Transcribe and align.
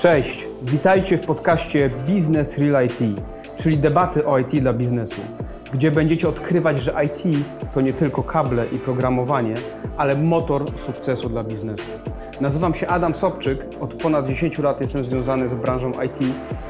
Cześć, 0.00 0.46
witajcie 0.62 1.18
w 1.18 1.26
podcaście 1.26 1.90
Business 2.08 2.58
Real 2.58 2.86
IT, 2.86 2.98
czyli 3.56 3.78
debaty 3.78 4.26
o 4.26 4.38
IT 4.38 4.50
dla 4.60 4.72
biznesu, 4.72 5.20
gdzie 5.72 5.90
będziecie 5.90 6.28
odkrywać, 6.28 6.80
że 6.80 6.94
IT 7.04 7.46
to 7.74 7.80
nie 7.80 7.92
tylko 7.92 8.22
kable 8.22 8.66
i 8.66 8.78
programowanie, 8.78 9.54
ale 9.96 10.16
motor 10.16 10.64
sukcesu 10.76 11.28
dla 11.28 11.44
biznesu. 11.44 11.90
Nazywam 12.40 12.74
się 12.74 12.88
Adam 12.88 13.14
Sobczyk, 13.14 13.66
od 13.80 13.94
ponad 13.94 14.26
10 14.26 14.58
lat 14.58 14.80
jestem 14.80 15.04
związany 15.04 15.48
z 15.48 15.54
branżą 15.54 15.92
IT 15.92 16.18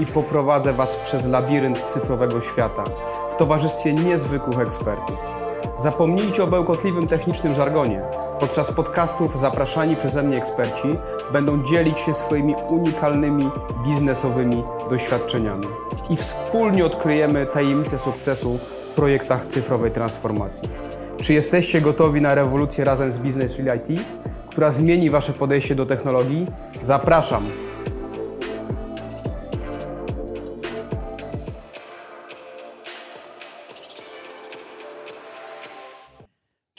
i 0.00 0.06
poprowadzę 0.06 0.72
Was 0.72 0.96
przez 0.96 1.26
labirynt 1.26 1.84
cyfrowego 1.88 2.40
świata 2.40 2.84
w 3.30 3.36
towarzystwie 3.36 3.92
niezwykłych 3.92 4.58
ekspertów. 4.58 5.39
Zapomnijcie 5.80 6.44
o 6.44 6.46
bełkotliwym 6.46 7.08
technicznym 7.08 7.54
żargonie. 7.54 8.02
Podczas 8.40 8.72
podcastów 8.72 9.38
zapraszani 9.38 9.96
przeze 9.96 10.22
mnie 10.22 10.36
eksperci 10.36 10.88
będą 11.32 11.64
dzielić 11.64 12.00
się 12.00 12.14
swoimi 12.14 12.54
unikalnymi 12.68 13.50
biznesowymi 13.84 14.64
doświadczeniami 14.90 15.66
i 16.10 16.16
wspólnie 16.16 16.86
odkryjemy 16.86 17.46
tajemnice 17.46 17.98
sukcesu 17.98 18.58
w 18.92 18.94
projektach 18.94 19.46
cyfrowej 19.46 19.90
transformacji. 19.90 20.68
Czy 21.18 21.32
jesteście 21.34 21.80
gotowi 21.80 22.20
na 22.20 22.34
rewolucję 22.34 22.84
razem 22.84 23.12
z 23.12 23.18
Business 23.18 23.58
Real 23.58 23.78
IT, 23.78 24.02
która 24.48 24.70
zmieni 24.70 25.10
Wasze 25.10 25.32
podejście 25.32 25.74
do 25.74 25.86
technologii? 25.86 26.46
Zapraszam! 26.82 27.69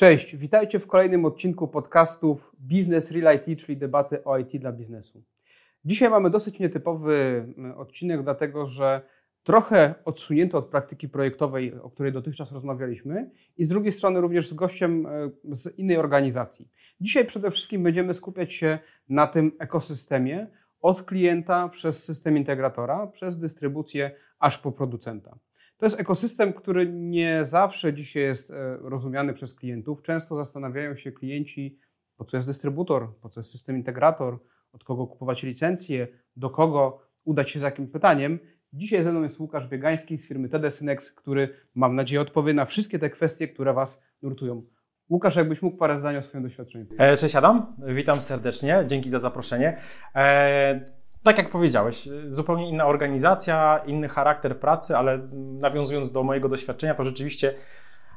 Cześć, 0.02 0.36
witajcie 0.36 0.80
w 0.80 0.88
kolejnym 0.88 1.26
odcinku 1.26 1.68
podcastów 1.68 2.52
Business 2.60 3.12
Real 3.12 3.36
IT, 3.36 3.60
czyli 3.60 3.78
debaty 3.78 4.24
o 4.24 4.38
IT 4.38 4.58
dla 4.58 4.72
biznesu. 4.72 5.24
Dzisiaj 5.86 6.10
mamy 6.10 6.30
dosyć 6.30 6.60
nietypowy 6.60 7.46
mm, 7.58 7.78
odcinek, 7.78 8.24
dlatego 8.24 8.66
że 8.66 9.02
trochę 9.44 9.96
odsunięty 10.06 10.58
od 10.58 10.66
praktyki 10.66 11.10
projektowej, 11.10 11.74
o 11.82 11.90
której 11.90 12.12
dotychczas 12.12 12.52
rozmawialiśmy, 12.52 13.32
i 13.58 13.66
z 13.66 13.70
drugiej 13.70 13.92
strony 13.92 14.22
również 14.22 14.48
z 14.48 14.54
gościem 14.54 15.06
e, 15.06 15.32
z 15.44 15.80
innej 15.80 15.98
organizacji. 15.98 16.70
Dzisiaj 17.02 17.26
przede 17.26 17.52
wszystkim 17.52 17.84
będziemy 17.84 18.14
skupiać 18.14 18.54
się 18.54 18.80
na 19.10 19.28
tym 19.28 19.52
ekosystemie 19.60 20.48
od 20.82 21.04
klienta 21.04 21.70
przez 21.70 22.04
system 22.04 22.38
integratora, 22.38 23.08
przez 23.08 23.38
dystrybucję 23.38 24.12
aż 24.40 24.58
po 24.58 24.72
producenta. 24.72 25.38
To 25.82 25.86
jest 25.86 26.00
ekosystem, 26.00 26.54
który 26.54 26.92
nie 26.94 27.46
zawsze 27.46 27.94
dzisiaj 27.94 28.24
jest 28.24 28.52
e, 28.52 28.78
rozumiany 28.82 29.34
przez 29.34 29.54
klientów. 29.54 30.02
Często 30.02 30.36
zastanawiają 30.36 30.96
się 30.96 31.12
klienci, 31.12 31.80
po 32.18 32.26
co 32.26 32.38
jest 32.38 32.48
dystrybutor, 32.48 33.16
po 33.22 33.30
co 33.30 33.40
jest 33.40 33.52
system 33.52 33.78
integrator, 33.78 34.40
od 34.74 34.84
kogo 34.84 35.08
kupować 35.08 35.44
licencje, 35.44 36.08
do 36.36 36.50
kogo 36.50 37.02
udać 37.24 37.50
się 37.50 37.60
z 37.60 37.64
jakim 37.64 37.88
pytaniem. 37.88 38.40
Dzisiaj 38.74 39.04
ze 39.04 39.12
mną 39.12 39.24
jest 39.24 39.40
Łukasz 39.40 39.68
Biegański 39.68 40.18
z 40.18 40.28
firmy 40.28 40.50
TD 40.50 40.72
Synex, 40.72 41.12
który 41.12 41.56
mam 41.76 41.96
nadzieję 41.96 42.22
odpowie 42.22 42.54
na 42.54 42.66
wszystkie 42.66 43.00
te 43.00 43.10
kwestie, 43.10 43.48
które 43.48 43.74
Was 43.74 44.02
nurtują. 44.22 44.64
Łukasz, 45.10 45.36
jakbyś 45.36 45.62
mógł 45.62 45.78
parę 45.78 46.00
zdań 46.00 46.18
o 46.18 46.24
swoim 46.24 46.44
doświadczeniu. 46.44 46.86
E, 46.98 47.18
cześć 47.18 47.36
Adam, 47.36 47.76
witam 47.88 48.22
serdecznie, 48.22 48.84
dzięki 48.88 49.10
za 49.10 49.20
zaproszenie. 49.20 49.78
Tak 51.24 51.38
jak 51.38 51.50
powiedziałeś, 51.50 52.10
zupełnie 52.28 52.70
inna 52.70 52.86
organizacja, 52.86 53.82
inny 53.86 54.10
charakter 54.10 54.60
pracy, 54.60 54.98
ale 54.98 55.20
nawiązując 55.60 56.12
do 56.12 56.24
mojego 56.24 56.50
doświadczenia, 56.50 56.94
to 56.94 57.06
rzeczywiście 57.06 57.54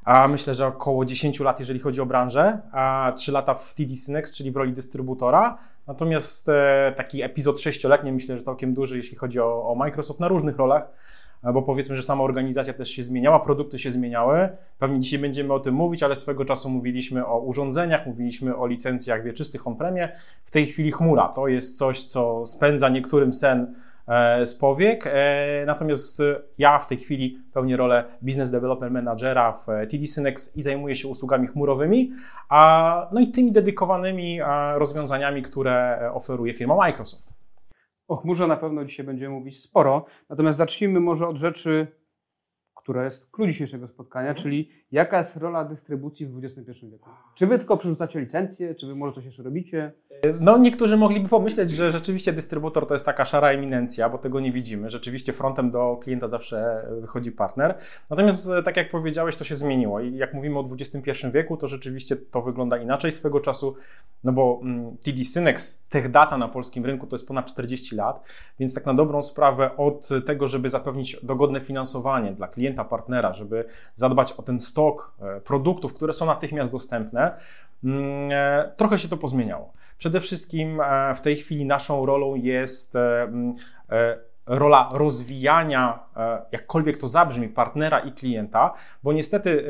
a 0.04 0.28
myślę, 0.28 0.54
że 0.54 0.66
około 0.66 1.04
10 1.04 1.40
lat, 1.40 1.60
jeżeli 1.60 1.80
chodzi 1.80 2.00
o 2.00 2.06
branżę, 2.06 2.58
a 2.72 3.12
3 3.16 3.32
lata 3.32 3.54
w 3.54 3.74
TD 3.74 3.96
Synex, 3.96 4.32
czyli 4.32 4.50
w 4.50 4.56
roli 4.56 4.72
dystrybutora. 4.72 5.58
Natomiast 5.86 6.48
e, 6.48 6.92
taki 6.96 7.22
epizod 7.22 7.56
6-letni, 7.56 8.12
myślę, 8.12 8.38
że 8.38 8.42
całkiem 8.42 8.74
duży, 8.74 8.96
jeśli 8.96 9.16
chodzi 9.16 9.40
o, 9.40 9.70
o 9.70 9.74
Microsoft 9.74 10.20
na 10.20 10.28
różnych 10.28 10.56
rolach 10.56 10.82
bo 11.52 11.62
powiedzmy, 11.62 11.96
że 11.96 12.02
sama 12.02 12.24
organizacja 12.24 12.74
też 12.74 12.90
się 12.90 13.02
zmieniała, 13.02 13.40
produkty 13.40 13.78
się 13.78 13.92
zmieniały. 13.92 14.48
Pewnie 14.78 15.00
dzisiaj 15.00 15.18
będziemy 15.18 15.52
o 15.52 15.60
tym 15.60 15.74
mówić, 15.74 16.02
ale 16.02 16.16
swego 16.16 16.44
czasu 16.44 16.70
mówiliśmy 16.70 17.26
o 17.26 17.38
urządzeniach, 17.38 18.06
mówiliśmy 18.06 18.56
o 18.56 18.66
licencjach 18.66 19.24
wieczystych 19.24 19.66
on-premie. 19.66 20.08
W 20.44 20.50
tej 20.50 20.66
chwili 20.66 20.92
chmura 20.92 21.28
to 21.28 21.48
jest 21.48 21.78
coś, 21.78 22.04
co 22.04 22.46
spędza 22.46 22.88
niektórym 22.88 23.32
sen 23.32 23.74
e, 24.08 24.46
z 24.46 24.54
powiek. 24.54 25.06
E, 25.06 25.64
natomiast 25.66 26.22
ja 26.58 26.78
w 26.78 26.86
tej 26.86 26.98
chwili 26.98 27.38
pełnię 27.52 27.76
rolę 27.76 28.04
Business 28.22 28.50
Developer 28.50 28.90
Managera 28.90 29.52
w 29.52 29.66
TD 29.90 30.06
Synex 30.06 30.56
i 30.56 30.62
zajmuję 30.62 30.94
się 30.94 31.08
usługami 31.08 31.48
chmurowymi, 31.48 32.12
a, 32.48 33.08
no 33.12 33.20
i 33.20 33.26
tymi 33.26 33.52
dedykowanymi 33.52 34.40
rozwiązaniami, 34.74 35.42
które 35.42 36.10
oferuje 36.14 36.54
firma 36.54 36.76
Microsoft. 36.76 37.33
O 38.08 38.16
chmurze 38.16 38.46
na 38.46 38.56
pewno 38.56 38.84
dzisiaj 38.84 39.06
będziemy 39.06 39.34
mówić 39.34 39.60
sporo, 39.60 40.04
natomiast 40.28 40.58
zacznijmy 40.58 41.00
może 41.00 41.28
od 41.28 41.36
rzeczy, 41.36 41.86
która 42.84 43.04
jest 43.04 43.30
klucz 43.30 43.48
dzisiejszego 43.48 43.88
spotkania, 43.88 44.28
mhm. 44.28 44.42
czyli 44.42 44.68
jaka 44.92 45.18
jest 45.18 45.36
rola 45.36 45.64
dystrybucji 45.64 46.26
w 46.26 46.44
XXI 46.44 46.86
wieku? 46.90 47.10
Czy 47.34 47.46
wy 47.46 47.58
tylko 47.58 47.76
przerzucacie 47.76 48.20
licencje, 48.20 48.74
czy 48.74 48.86
wy 48.86 48.94
może 48.94 49.12
coś 49.12 49.24
jeszcze 49.24 49.42
robicie? 49.42 49.92
No 50.40 50.58
niektórzy 50.58 50.96
mogliby 50.96 51.28
pomyśleć, 51.28 51.70
że 51.70 51.92
rzeczywiście 51.92 52.32
dystrybutor 52.32 52.86
to 52.86 52.94
jest 52.94 53.06
taka 53.06 53.24
szara 53.24 53.48
eminencja, 53.48 54.08
bo 54.08 54.18
tego 54.18 54.40
nie 54.40 54.52
widzimy. 54.52 54.90
Rzeczywiście 54.90 55.32
frontem 55.32 55.70
do 55.70 55.98
klienta 56.02 56.28
zawsze 56.28 56.86
wychodzi 57.00 57.32
partner. 57.32 57.74
Natomiast 58.10 58.50
e, 58.50 58.62
tak 58.62 58.76
jak 58.76 58.90
powiedziałeś, 58.90 59.36
to 59.36 59.44
się 59.44 59.54
zmieniło 59.54 60.00
i 60.00 60.16
jak 60.16 60.34
mówimy 60.34 60.58
o 60.58 60.68
XXI 60.72 61.26
wieku, 61.32 61.56
to 61.56 61.68
rzeczywiście 61.68 62.16
to 62.16 62.42
wygląda 62.42 62.76
inaczej 62.76 63.12
swego 63.12 63.40
czasu, 63.40 63.76
no 64.24 64.32
bo 64.32 64.60
mm, 64.62 64.96
TD 64.96 65.24
Synex, 65.24 65.82
tech 65.88 66.10
data 66.10 66.38
na 66.38 66.48
polskim 66.48 66.86
rynku 66.86 67.06
to 67.06 67.14
jest 67.14 67.28
ponad 67.28 67.46
40 67.46 67.96
lat, 67.96 68.24
więc 68.58 68.74
tak 68.74 68.86
na 68.86 68.94
dobrą 68.94 69.22
sprawę 69.22 69.76
od 69.76 70.08
tego, 70.26 70.46
żeby 70.46 70.68
zapewnić 70.68 71.16
dogodne 71.22 71.60
finansowanie 71.60 72.32
dla 72.32 72.48
klienta, 72.74 72.84
partnera, 72.84 73.34
żeby 73.34 73.64
zadbać 73.94 74.32
o 74.32 74.42
ten 74.42 74.60
stok 74.60 75.14
e, 75.20 75.40
produktów, 75.40 75.94
które 75.94 76.12
są 76.12 76.26
natychmiast 76.26 76.72
dostępne, 76.72 77.36
mm, 77.84 78.30
e, 78.32 78.72
trochę 78.76 78.98
się 78.98 79.08
to 79.08 79.16
pozmieniało. 79.16 79.72
Przede 79.98 80.20
wszystkim 80.20 80.80
e, 80.80 81.14
w 81.14 81.20
tej 81.20 81.36
chwili 81.36 81.66
naszą 81.66 82.06
rolą 82.06 82.34
jest 82.34 82.96
mm, 82.96 83.54
rola 84.46 84.88
rozwijania, 84.92 85.98
jakkolwiek 86.52 86.98
to 86.98 87.08
zabrzmi, 87.08 87.48
partnera 87.48 87.98
i 87.98 88.12
klienta, 88.12 88.74
bo 89.02 89.12
niestety 89.12 89.64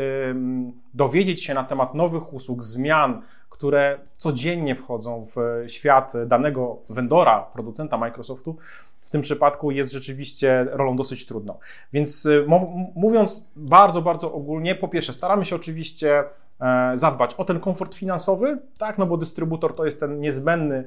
dowiedzieć 0.95 1.45
się 1.45 1.55
na 1.55 1.65
temat 1.65 1.95
nowych 1.95 2.33
usług, 2.33 2.63
zmian, 2.63 3.23
które 3.49 3.99
codziennie 4.17 4.75
wchodzą 4.75 5.27
w 5.37 5.65
świat 5.71 6.13
danego 6.27 6.79
vendora, 6.89 7.41
producenta 7.53 7.99
Microsoftu, 7.99 8.57
w 9.05 9.11
tym 9.11 9.21
przypadku 9.21 9.71
jest 9.71 9.93
rzeczywiście 9.93 10.67
rolą 10.71 10.97
dosyć 10.97 11.27
trudną. 11.27 11.59
Więc 11.93 12.29
mówiąc 12.95 13.51
bardzo, 13.57 14.03
bardzo 14.03 14.33
ogólnie, 14.33 14.75
po 14.75 14.89
pierwsze, 14.89 15.13
staramy 15.13 15.45
się 15.45 15.57
oczywiście 15.57 16.25
zadbać 16.95 17.35
o 17.35 17.45
ten 17.45 17.61
komfort 17.61 17.95
finansowy, 17.95 18.59
tak, 18.79 18.99
no 18.99 19.07
bo 19.07 19.17
dystrybutor 19.17 19.75
to 19.75 19.85
jest 19.85 20.01
ten 20.01 20.21
niezbędny 20.21 20.77
e, 20.77 20.85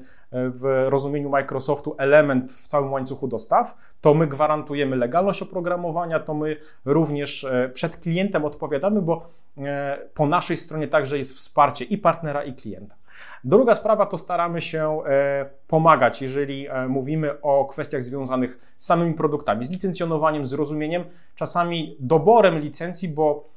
w 0.50 0.86
rozumieniu 0.90 1.30
Microsoftu 1.30 1.96
element 1.98 2.52
w 2.52 2.68
całym 2.68 2.92
łańcuchu 2.92 3.28
dostaw. 3.28 3.78
To 4.02 4.14
my 4.14 4.28
gwarantujemy 4.28 4.96
legalność 4.96 5.42
oprogramowania, 5.42 6.20
to 6.20 6.34
my 6.34 6.58
również 6.86 7.44
e, 7.44 7.70
przed 7.74 7.98
klientem 7.98 8.46
odpowiadamy, 8.46 9.02
bo 9.02 9.28
po 10.14 10.28
naszej 10.28 10.58
stronie 10.58 10.88
także 10.88 11.18
jest 11.18 11.34
wsparcie 11.34 11.86
i 11.86 11.98
partnera, 11.98 12.44
i 12.44 12.54
klienta. 12.54 12.96
Druga 13.44 13.76
sprawa 13.76 14.06
to 14.06 14.18
staramy 14.18 14.62
się 14.62 15.02
pomagać, 15.68 16.22
jeżeli 16.22 16.68
mówimy 16.90 17.42
o 17.42 17.66
kwestiach 17.66 18.04
związanych 18.04 18.74
z 18.76 18.86
samymi 18.86 19.14
produktami, 19.14 19.66
z 19.66 19.72
licencjonowaniem, 19.72 20.46
z 20.46 20.54
rozumieniem, 20.54 21.04
czasami 21.36 21.98
doborem 22.00 22.60
licencji, 22.60 23.10
bo 23.10 23.57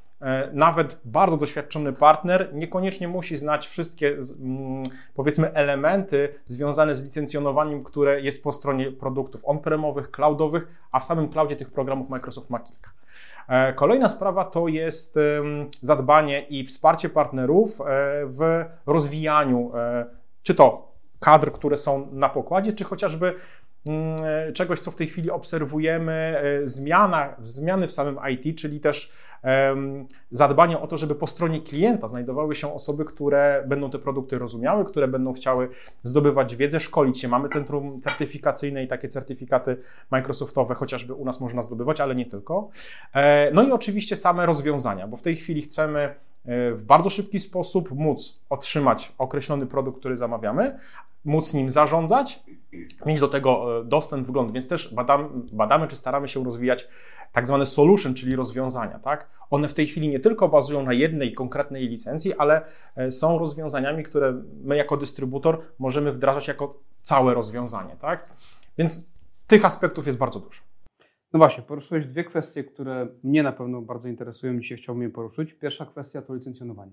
nawet 0.53 1.01
bardzo 1.05 1.37
doświadczony 1.37 1.93
partner 1.93 2.49
niekoniecznie 2.53 3.07
musi 3.07 3.37
znać 3.37 3.67
wszystkie, 3.67 4.17
mm, 4.39 4.83
powiedzmy, 5.15 5.53
elementy 5.53 6.29
związane 6.47 6.95
z 6.95 7.03
licencjonowaniem, 7.03 7.83
które 7.83 8.21
jest 8.21 8.43
po 8.43 8.51
stronie 8.51 8.91
produktów 8.91 9.41
on-premowych, 9.45 10.11
cloudowych, 10.11 10.67
a 10.91 10.99
w 10.99 11.03
samym 11.03 11.29
cloudzie 11.29 11.55
tych 11.55 11.71
programów 11.71 12.09
Microsoft 12.09 12.49
ma 12.49 12.59
kilka. 12.59 12.91
E, 13.47 13.73
kolejna 13.73 14.09
sprawa 14.09 14.45
to 14.45 14.67
jest 14.67 15.19
zadbanie 15.81 16.41
i 16.41 16.63
wsparcie 16.63 17.09
partnerów 17.09 17.81
e, 17.81 17.85
w 18.25 18.65
rozwijaniu, 18.85 19.71
czy 20.43 20.55
to 20.55 20.91
kadr, 21.19 21.51
które 21.51 21.77
są 21.77 22.07
na 22.11 22.29
pokładzie, 22.29 22.73
czy 22.73 22.83
chociażby 22.83 23.35
czegoś, 24.53 24.79
co 24.79 24.91
w 24.91 24.95
tej 24.95 25.07
chwili 25.07 25.31
obserwujemy, 25.31 26.41
zmiana, 26.63 27.35
zmiany 27.39 27.87
w 27.87 27.91
samym 27.91 28.17
IT, 28.29 28.57
czyli 28.57 28.79
też 28.79 29.11
zadbanie 30.31 30.79
o 30.79 30.87
to, 30.87 30.97
żeby 30.97 31.15
po 31.15 31.27
stronie 31.27 31.61
klienta 31.61 32.07
znajdowały 32.07 32.55
się 32.55 32.73
osoby, 32.73 33.05
które 33.05 33.63
będą 33.67 33.89
te 33.89 33.99
produkty 33.99 34.39
rozumiały, 34.39 34.85
które 34.85 35.07
będą 35.07 35.33
chciały 35.33 35.69
zdobywać 36.03 36.55
wiedzę, 36.55 36.79
szkolić 36.79 37.19
się. 37.19 37.27
Mamy 37.27 37.49
centrum 37.49 38.01
certyfikacyjne 38.01 38.83
i 38.83 38.87
takie 38.87 39.07
certyfikaty 39.07 39.77
Microsoftowe 40.11 40.75
chociażby 40.75 41.13
u 41.13 41.25
nas 41.25 41.41
można 41.41 41.61
zdobywać, 41.61 42.01
ale 42.01 42.15
nie 42.15 42.25
tylko. 42.25 42.69
E, 43.13 43.51
no 43.53 43.63
i 43.63 43.71
oczywiście 43.71 44.15
same 44.15 44.45
rozwiązania, 44.45 45.07
bo 45.07 45.17
w 45.17 45.21
tej 45.21 45.35
chwili 45.35 45.61
chcemy 45.61 45.99
e, 45.99 46.15
w 46.71 46.83
bardzo 46.83 47.09
szybki 47.09 47.39
sposób 47.39 47.91
móc 47.91 48.39
otrzymać 48.49 49.13
określony 49.17 49.65
produkt, 49.65 49.99
który 49.99 50.15
zamawiamy, 50.15 50.79
móc 51.25 51.53
nim 51.53 51.69
zarządzać, 51.69 52.43
mieć 53.05 53.19
do 53.19 53.27
tego 53.27 53.79
e, 53.79 53.85
dostęp, 53.85 54.27
wgląd, 54.27 54.51
więc 54.51 54.67
też 54.67 54.93
badamy, 54.93 55.29
badamy, 55.53 55.87
czy 55.87 55.95
staramy 55.95 56.27
się 56.27 56.43
rozwijać 56.43 56.87
tak 57.33 57.47
zwane 57.47 57.65
solution, 57.65 58.13
czyli 58.13 58.35
rozwiązania. 58.35 58.99
Tak? 58.99 59.29
One 59.49 59.67
w 59.67 59.73
tej 59.73 59.87
chwili 59.87 60.09
nie 60.09 60.19
tylko 60.19 60.49
bazują 60.49 60.83
na 60.83 60.93
jednej 60.93 61.33
konkretnej 61.33 61.87
licencji, 61.87 62.33
ale 62.33 62.65
e, 62.95 63.11
są 63.11 63.39
rozwiązaniami, 63.39 64.03
które 64.03 64.41
my 64.63 64.77
jako 64.77 64.97
dystrybutor 64.97 65.61
możemy 65.79 66.11
wdrażać 66.11 66.47
jako 66.47 66.79
całe 67.01 67.33
rozwiązanie. 67.33 67.95
Tak? 68.01 68.29
Więc 68.77 69.11
tych 69.47 69.65
aspektów 69.65 70.05
jest 70.05 70.17
bardzo 70.17 70.39
dużo. 70.39 70.61
No 71.33 71.37
właśnie, 71.37 71.63
poruszyłeś 71.63 72.05
dwie 72.05 72.23
kwestie, 72.23 72.63
które 72.63 73.07
mnie 73.23 73.43
na 73.43 73.51
pewno 73.51 73.81
bardzo 73.81 74.07
interesują, 74.07 74.59
dzisiaj 74.59 74.77
chciałbym 74.77 75.03
je 75.03 75.09
poruszyć. 75.09 75.53
Pierwsza 75.53 75.85
kwestia 75.85 76.21
to 76.21 76.35
licencjonowanie. 76.35 76.91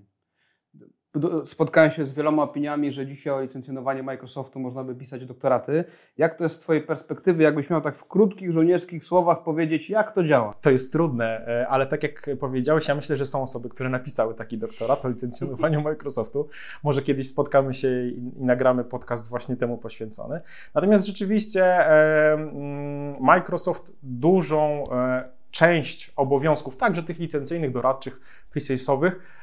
Spotkałem 1.45 1.91
się 1.91 2.05
z 2.05 2.13
wieloma 2.13 2.43
opiniami, 2.43 2.91
że 2.91 3.07
dzisiaj 3.07 3.33
o 3.33 3.41
licencjonowanie 3.41 4.03
Microsoftu 4.03 4.59
można 4.59 4.83
by 4.83 4.95
pisać 4.95 5.25
doktoraty. 5.25 5.83
Jak 6.17 6.37
to 6.37 6.43
jest 6.43 6.55
z 6.55 6.59
Twojej 6.59 6.83
perspektywy? 6.83 7.43
Jakbyś 7.43 7.69
miał 7.69 7.81
tak 7.81 7.97
w 7.97 8.07
krótkich, 8.07 8.51
żołnierskich 8.51 9.05
słowach 9.05 9.43
powiedzieć, 9.43 9.89
jak 9.89 10.13
to 10.13 10.23
działa? 10.23 10.53
To 10.61 10.69
jest 10.69 10.91
trudne, 10.91 11.47
e, 11.47 11.67
ale 11.67 11.85
tak 11.85 12.03
jak 12.03 12.29
powiedziałeś, 12.39 12.87
ja 12.87 12.95
myślę, 12.95 13.15
że 13.15 13.25
są 13.25 13.41
osoby, 13.41 13.69
które 13.69 13.89
napisały 13.89 14.33
taki 14.33 14.57
doktorat 14.57 15.05
o 15.05 15.09
licencjonowaniu 15.09 15.81
Microsoftu. 15.89 16.47
Może 16.83 17.01
kiedyś 17.01 17.27
spotkamy 17.27 17.73
się 17.73 17.87
i 18.07 18.31
nagramy 18.35 18.83
podcast 18.83 19.29
właśnie 19.29 19.55
temu 19.55 19.77
poświęcony. 19.77 20.41
Natomiast 20.75 21.05
rzeczywiście 21.05 21.65
e, 21.65 22.33
mm, 22.33 23.15
Microsoft 23.19 23.93
dużą 24.03 24.83
e, 24.91 25.29
część 25.51 26.13
obowiązków, 26.15 26.77
także 26.77 27.03
tych 27.03 27.19
licencyjnych, 27.19 27.71
doradczych, 27.71 28.19
pre-salesowych, 28.53 29.11
E, 29.11 29.38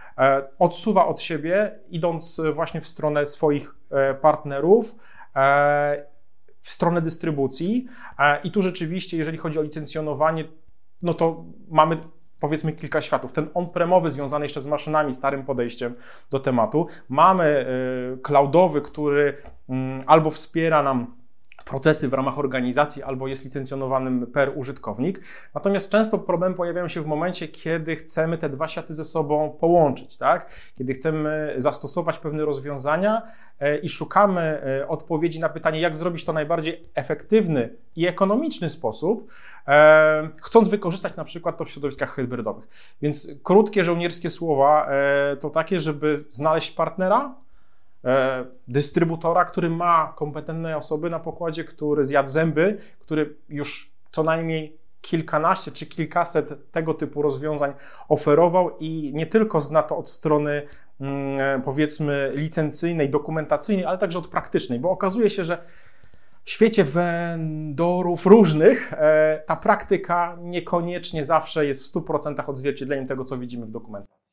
odsuwa 0.59 1.07
od 1.07 1.21
siebie, 1.21 1.79
idąc 1.89 2.41
właśnie 2.55 2.81
w 2.81 2.87
stronę 2.87 3.27
swoich 3.27 3.75
e, 3.91 4.15
partnerów, 4.15 4.97
e, 5.37 6.07
w 6.61 6.71
stronę 6.71 7.03
dystrybucji. 7.03 7.87
I 8.45 8.51
tu 8.51 8.63
rzeczywiście, 8.63 9.17
jeżeli 9.17 9.39
chodzi 9.39 9.59
o 9.59 9.63
licencjonowanie, 9.63 10.45
no 11.03 11.15
to 11.15 11.45
mamy 11.69 11.99
powiedzmy 12.41 12.73
kilka 12.73 13.01
światów. 13.01 13.33
Ten 13.33 13.49
on-premowy 13.55 14.11
związany 14.11 14.45
jeszcze 14.45 14.61
z 14.61 14.67
maszynami, 14.67 15.13
starym 15.13 15.45
podejściem 15.45 15.95
do 16.31 16.39
tematu. 16.39 16.87
Mamy 17.09 17.67
cloudowy, 18.23 18.81
który 18.81 19.43
mm, 19.69 20.03
albo 20.07 20.31
wspiera 20.31 20.83
nam 20.83 21.17
procesy 21.67 22.09
w 22.09 22.13
ramach 22.13 22.39
organizacji 22.39 23.03
albo 23.03 23.29
jest 23.29 23.45
licencjonowanym 23.45 24.27
per 24.27 24.53
użytkownik. 24.55 25.21
Natomiast 25.55 25.91
często 25.91 26.19
problemy 26.19 26.55
pojawiają 26.55 26.89
się 26.89 27.03
w 27.03 27.07
momencie, 27.07 27.49
kiedy 27.49 27.97
chcemy 27.97 28.39
te 28.39 28.49
dwa 28.49 28.69
światy 28.69 28.95
ze 28.95 29.05
sobą 29.05 29.57
połączyć, 29.61 30.17
tak? 30.17 30.51
Kiedy 30.79 30.93
chcemy 30.93 31.55
zastosować 31.57 32.19
pewne 32.19 32.45
rozwiązania 32.45 33.23
e, 33.61 33.79
i 33.79 33.89
szukamy 33.89 34.41
e, 34.41 34.89
odpowiedzi 34.89 35.41
na 35.41 35.49
pytanie, 35.49 35.81
jak 35.81 35.97
zrobić 35.97 36.25
to 36.25 36.33
najbardziej 36.33 36.89
efektywny 36.95 37.77
i 37.97 38.07
ekonomiczny 38.07 38.71
sposób, 38.71 39.31
e, 39.69 40.29
chcąc 40.43 40.69
wykorzystać 40.69 41.17
na 41.17 41.25
przykład 41.25 41.57
to 41.57 41.65
w 41.65 41.71
środowiskach 41.71 42.15
hybrydowych. 42.15 42.69
Więc 43.03 43.29
krótkie 43.43 43.85
żołnierskie 43.85 44.31
słowa 44.31 44.89
to 45.41 45.51
takie, 45.51 45.81
żeby 45.81 46.17
znaleźć 46.17 46.71
partnera, 46.71 47.35
dystrybutora, 48.69 49.45
który 49.45 49.71
ma 49.71 50.13
kompetentne 50.17 50.77
osoby 50.77 51.11
na 51.11 51.21
pokładzie, 51.21 51.65
który 51.65 52.05
zjadł 52.05 52.29
zęby, 52.29 52.79
który 52.99 53.37
już 53.49 53.91
co 54.11 54.23
najmniej 54.23 54.77
kilkanaście 55.01 55.71
czy 55.71 55.87
kilkaset 55.87 56.71
tego 56.73 56.95
typu 56.95 57.23
rozwiązań 57.23 57.73
oferował 58.09 58.71
i 58.79 59.13
nie 59.15 59.27
tylko 59.27 59.61
zna 59.61 59.83
to 59.83 59.97
od 59.97 60.09
strony 60.09 60.63
mm, 61.01 61.63
powiedzmy 61.63 62.33
licencyjnej, 62.35 63.11
dokumentacyjnej, 63.11 63.85
ale 63.87 63.99
także 63.99 64.19
od 64.19 64.29
praktycznej, 64.29 64.81
bo 64.81 64.91
okazuje 64.91 65.31
się, 65.31 65.45
że 65.45 65.59
w 66.45 66.51
świecie 66.51 66.85
vendorów 66.85 68.27
różnych 68.27 68.93
e, 68.93 69.43
ta 69.47 69.57
praktyka 69.57 70.37
niekoniecznie 70.41 71.25
zawsze 71.25 71.67
jest 71.67 71.83
w 71.83 71.95
100% 71.95 72.51
odzwierciedleniem 72.51 73.07
tego, 73.07 73.25
co 73.25 73.39
widzimy 73.39 73.67
w 73.67 73.71
dokumentacji. 73.71 74.27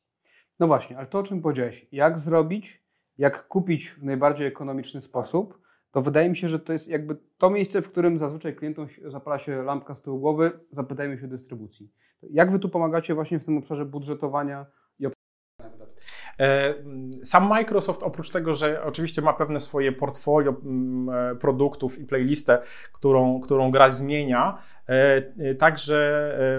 No 0.60 0.66
właśnie, 0.66 0.98
ale 0.98 1.06
to 1.06 1.18
o 1.18 1.22
czym 1.22 1.42
powiedziałeś, 1.42 1.86
jak 1.92 2.18
zrobić, 2.18 2.83
jak 3.18 3.48
kupić 3.48 3.90
w 3.90 4.04
najbardziej 4.04 4.46
ekonomiczny 4.46 5.00
sposób, 5.00 5.60
to 5.90 6.02
wydaje 6.02 6.28
mi 6.28 6.36
się, 6.36 6.48
że 6.48 6.58
to 6.58 6.72
jest 6.72 6.88
jakby 6.88 7.16
to 7.38 7.50
miejsce, 7.50 7.82
w 7.82 7.90
którym 7.90 8.18
zazwyczaj 8.18 8.56
klientom 8.56 8.86
zapala 9.06 9.38
się 9.38 9.62
lampka 9.62 9.94
z 9.94 10.02
tyłu 10.02 10.20
głowy, 10.20 10.52
zapytajmy 10.72 11.18
się 11.18 11.28
dystrybucji. 11.28 11.92
Jak 12.22 12.50
Wy 12.52 12.58
tu 12.58 12.68
pomagacie 12.68 13.14
właśnie 13.14 13.38
w 13.38 13.44
tym 13.44 13.58
obszarze 13.58 13.84
budżetowania 13.84 14.66
sam 17.24 17.48
Microsoft, 17.48 18.02
oprócz 18.02 18.30
tego, 18.30 18.54
że 18.54 18.82
oczywiście 18.84 19.22
ma 19.22 19.32
pewne 19.32 19.60
swoje 19.60 19.92
portfolio 19.92 20.54
mm, 20.64 21.32
e, 21.32 21.36
produktów 21.36 21.98
i 21.98 22.04
playlistę, 22.04 22.58
którą, 22.92 23.40
którą 23.40 23.70
gra 23.70 23.90
zmienia, 23.90 24.58
e, 24.86 25.54
także 25.54 25.94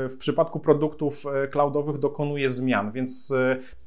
w 0.10 0.18
przypadku 0.18 0.60
produktów 0.60 1.24
cloudowych 1.52 1.98
dokonuje 1.98 2.50
zmian, 2.50 2.92
więc 2.92 3.34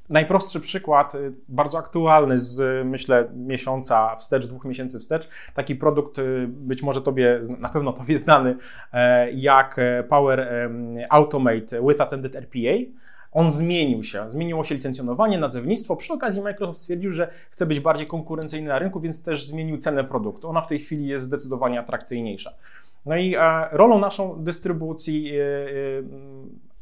Najprostszy 0.08 0.60
przykład, 0.60 1.12
bardzo 1.48 1.78
aktualny 1.78 2.38
z 2.38 2.86
myślę 2.86 3.28
miesiąca 3.34 4.16
wstecz, 4.16 4.46
dwóch 4.46 4.64
miesięcy 4.64 4.98
wstecz. 4.98 5.28
Taki 5.54 5.76
produkt 5.76 6.20
być 6.48 6.82
może 6.82 7.02
tobie, 7.02 7.40
na 7.58 7.68
pewno 7.68 7.92
tobie 7.92 8.18
znany, 8.18 8.56
e, 8.92 9.30
jak 9.30 9.78
e, 9.78 10.02
Power 10.02 10.70
Automate 11.10 11.82
with 11.88 12.00
Attended 12.00 12.36
RPA. 12.36 12.74
On 13.38 13.50
zmienił 13.50 14.04
się, 14.04 14.30
zmieniło 14.30 14.64
się 14.64 14.74
licencjonowanie, 14.74 15.38
nazewnictwo. 15.38 15.96
Przy 15.96 16.12
okazji 16.12 16.42
Microsoft 16.42 16.78
stwierdził, 16.78 17.12
że 17.12 17.30
chce 17.50 17.66
być 17.66 17.80
bardziej 17.80 18.06
konkurencyjny 18.06 18.68
na 18.68 18.78
rynku, 18.78 19.00
więc 19.00 19.22
też 19.22 19.46
zmienił 19.46 19.78
cenę 19.78 20.04
produktu. 20.04 20.48
Ona 20.48 20.60
w 20.60 20.66
tej 20.66 20.78
chwili 20.78 21.06
jest 21.06 21.24
zdecydowanie 21.24 21.80
atrakcyjniejsza. 21.80 22.54
No 23.06 23.16
i 23.16 23.34
e, 23.34 23.68
rolą 23.70 23.98
naszą 23.98 24.44
dystrybucji 24.44 25.32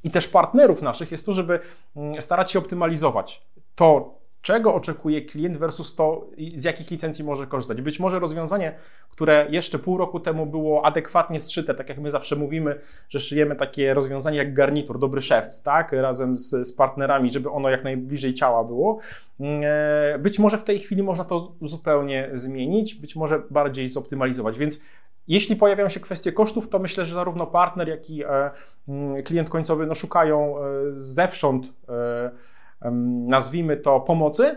i 0.05 0.11
też 0.11 0.29
partnerów 0.29 0.83
naszych 0.83 1.11
jest 1.11 1.27
to, 1.27 1.33
żeby 1.33 1.61
mm, 1.97 2.23
starać 2.23 2.51
się 2.51 2.59
optymalizować 2.59 3.43
to, 3.75 4.15
czego 4.47 4.75
oczekuje 4.75 5.23
klient 5.23 5.57
versus 5.57 5.95
to, 5.95 6.27
z 6.55 6.65
jakich 6.65 6.91
licencji 6.91 7.25
może 7.25 7.47
korzystać. 7.47 7.83
Być 7.83 8.01
może 8.01 8.19
rozwiązanie, 8.19 8.75
które 9.11 9.47
jeszcze 9.51 9.79
pół 9.79 9.99
roku 9.99 10.21
temu 10.21 10.47
było 10.47 10.85
adekwatnie 10.85 11.41
zszyte, 11.41 11.75
tak 11.75 11.89
jak 11.89 11.99
my 11.99 12.11
zawsze 12.11 12.37
mówimy, 12.37 12.81
że 13.09 13.21
szyjemy 13.21 13.57
takie 13.57 13.95
rozwiązanie 13.95 14.39
jak 14.39 14.55
garnitur, 14.55 14.99
dobry 14.99 15.23
szewc, 15.23 15.63
tak, 15.63 15.93
razem 15.93 16.37
z, 16.37 16.67
z 16.67 16.73
partnerami, 16.73 17.31
żeby 17.31 17.51
ono 17.51 17.71
jak 17.71 17.85
najbliżej 17.85 18.35
ciała 18.35 18.65
było. 18.65 18.99
Mm, 19.41 19.61
e, 19.65 20.19
być 20.19 20.39
może 20.39 20.59
w 20.59 20.65
tej 20.65 20.79
chwili 20.79 21.03
można 21.03 21.25
to 21.25 21.53
zupełnie 21.63 22.31
zmienić, 22.33 22.95
być 22.95 23.17
może 23.17 23.43
bardziej 23.51 23.89
zoptymalizować, 23.89 24.59
więc 24.59 24.81
jeśli 25.29 25.57
pojawiają 25.57 25.89
się 25.89 26.01
kwestie 26.01 26.33
kosztów, 26.33 26.69
to 26.69 26.79
myślę, 26.79 27.05
że 27.05 27.15
zarówno 27.15 27.47
partner, 27.47 27.89
jak 27.89 28.11
i 28.11 28.25
e, 28.25 28.51
mm, 28.89 29.23
klient 29.23 29.51
końcowy 29.51 29.87
no, 29.87 29.95
szukają 29.95 30.59
e, 30.59 30.63
zewsząd, 30.95 31.73
nazwijmy 33.29 33.77
to, 33.77 34.01
pomocy. 34.01 34.57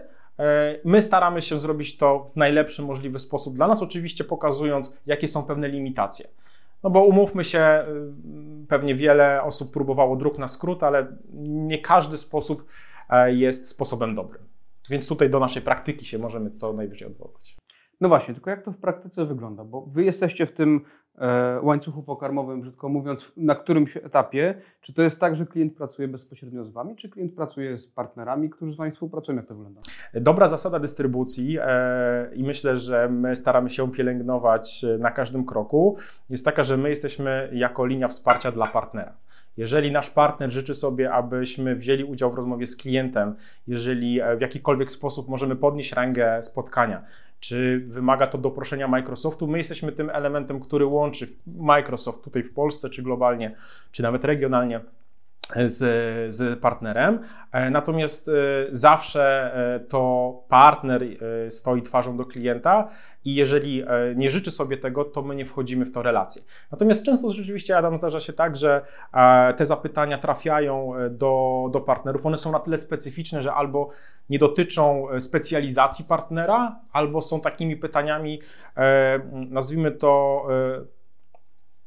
My 0.85 1.01
staramy 1.01 1.41
się 1.41 1.59
zrobić 1.59 1.97
to 1.97 2.19
w 2.33 2.35
najlepszy 2.35 2.81
możliwy 2.81 3.19
sposób 3.19 3.55
dla 3.55 3.67
nas, 3.67 3.81
oczywiście 3.81 4.23
pokazując, 4.23 4.97
jakie 5.05 5.27
są 5.27 5.43
pewne 5.43 5.69
limitacje. 5.69 6.27
No 6.83 6.89
bo 6.89 7.03
umówmy 7.03 7.43
się, 7.43 7.85
pewnie 8.67 8.95
wiele 8.95 9.43
osób 9.43 9.73
próbowało 9.73 10.15
druk 10.15 10.37
na 10.37 10.47
skrót, 10.47 10.83
ale 10.83 11.07
nie 11.43 11.77
każdy 11.77 12.17
sposób 12.17 12.65
jest 13.27 13.67
sposobem 13.67 14.15
dobrym. 14.15 14.43
Więc 14.89 15.07
tutaj 15.07 15.29
do 15.29 15.39
naszej 15.39 15.61
praktyki 15.61 16.05
się 16.05 16.17
możemy 16.17 16.51
co 16.51 16.73
najwyżej 16.73 17.07
odwołać. 17.07 17.57
No 18.01 18.09
właśnie, 18.09 18.33
tylko 18.33 18.49
jak 18.49 18.63
to 18.63 18.71
w 18.71 18.77
praktyce 18.77 19.25
wygląda? 19.25 19.63
Bo 19.63 19.81
wy 19.81 20.03
jesteście 20.03 20.45
w 20.45 20.51
tym 20.51 20.81
e, 21.17 21.59
łańcuchu 21.61 22.03
pokarmowym, 22.03 22.61
brzydko 22.61 22.89
mówiąc, 22.89 23.31
na 23.37 23.55
którymś 23.55 23.97
etapie. 23.97 24.61
Czy 24.81 24.93
to 24.93 25.01
jest 25.01 25.19
tak, 25.19 25.35
że 25.35 25.45
klient 25.45 25.75
pracuje 25.75 26.07
bezpośrednio 26.07 26.65
z 26.65 26.71
wami, 26.71 26.95
czy 26.95 27.09
klient 27.09 27.35
pracuje 27.35 27.77
z 27.77 27.87
partnerami, 27.87 28.49
którzy 28.49 28.73
z 28.73 28.77
wami 28.77 28.91
współpracują? 28.91 29.37
Jak 29.37 29.45
to 29.45 29.55
wygląda? 29.55 29.81
Dobra 30.13 30.47
zasada 30.47 30.79
dystrybucji 30.79 31.57
e, 31.61 32.29
i 32.35 32.43
myślę, 32.43 32.77
że 32.77 33.09
my 33.09 33.35
staramy 33.35 33.69
się 33.69 33.91
pielęgnować 33.91 34.83
e, 34.83 34.97
na 34.97 35.11
każdym 35.11 35.45
kroku, 35.45 35.97
jest 36.29 36.45
taka, 36.45 36.63
że 36.63 36.77
my 36.77 36.89
jesteśmy 36.89 37.49
jako 37.53 37.85
linia 37.85 38.07
wsparcia 38.07 38.51
dla 38.51 38.67
partnera. 38.67 39.13
Jeżeli 39.57 39.91
nasz 39.91 40.09
partner 40.09 40.51
życzy 40.51 40.75
sobie, 40.75 41.13
abyśmy 41.13 41.75
wzięli 41.75 42.03
udział 42.03 42.31
w 42.31 42.35
rozmowie 42.35 42.67
z 42.67 42.75
klientem, 42.75 43.35
jeżeli 43.67 44.21
e, 44.21 44.37
w 44.37 44.41
jakikolwiek 44.41 44.91
sposób 44.91 45.27
możemy 45.27 45.55
podnieść 45.55 45.93
rangę 45.93 46.43
spotkania, 46.43 47.03
czy 47.39 47.83
wymaga 47.87 48.27
to 48.27 48.37
doproszenia 48.37 48.87
Microsoftu, 48.87 49.47
my 49.47 49.57
jesteśmy 49.57 49.91
tym 49.91 50.09
elementem, 50.09 50.59
który 50.59 50.85
łączy 50.85 51.27
Microsoft 51.47 52.23
tutaj 52.23 52.43
w 52.43 52.53
Polsce, 52.53 52.89
czy 52.89 53.03
globalnie, 53.03 53.55
czy 53.91 54.03
nawet 54.03 54.25
regionalnie 54.25 54.81
z, 55.55 55.77
z 56.33 56.59
partnerem. 56.59 57.19
E, 57.51 57.69
natomiast 57.69 58.29
e, 58.29 58.31
zawsze 58.71 59.53
e, 59.75 59.79
to 59.79 60.33
partner 60.49 61.03
stoi 61.49 61.81
twarzą 61.81 62.17
do 62.17 62.25
klienta 62.25 62.89
i 63.25 63.35
jeżeli 63.35 63.83
nie 64.15 64.31
życzy 64.31 64.51
sobie 64.51 64.77
tego, 64.77 65.05
to 65.05 65.21
my 65.21 65.35
nie 65.35 65.45
wchodzimy 65.45 65.85
w 65.85 65.91
tę 65.91 66.03
relację. 66.03 66.41
Natomiast 66.71 67.05
często 67.05 67.31
rzeczywiście, 67.31 67.77
Adam, 67.77 67.97
zdarza 67.97 68.19
się 68.19 68.33
tak, 68.33 68.55
że 68.55 68.81
te 69.55 69.65
zapytania 69.65 70.17
trafiają 70.17 70.91
do, 71.09 71.65
do 71.71 71.81
partnerów. 71.81 72.25
One 72.25 72.37
są 72.37 72.51
na 72.51 72.59
tyle 72.59 72.77
specyficzne, 72.77 73.41
że 73.41 73.53
albo 73.53 73.89
nie 74.29 74.39
dotyczą 74.39 75.07
specjalizacji 75.19 76.05
partnera, 76.05 76.79
albo 76.91 77.21
są 77.21 77.41
takimi 77.41 77.77
pytaniami, 77.77 78.41
nazwijmy 79.31 79.91
to, 79.91 80.45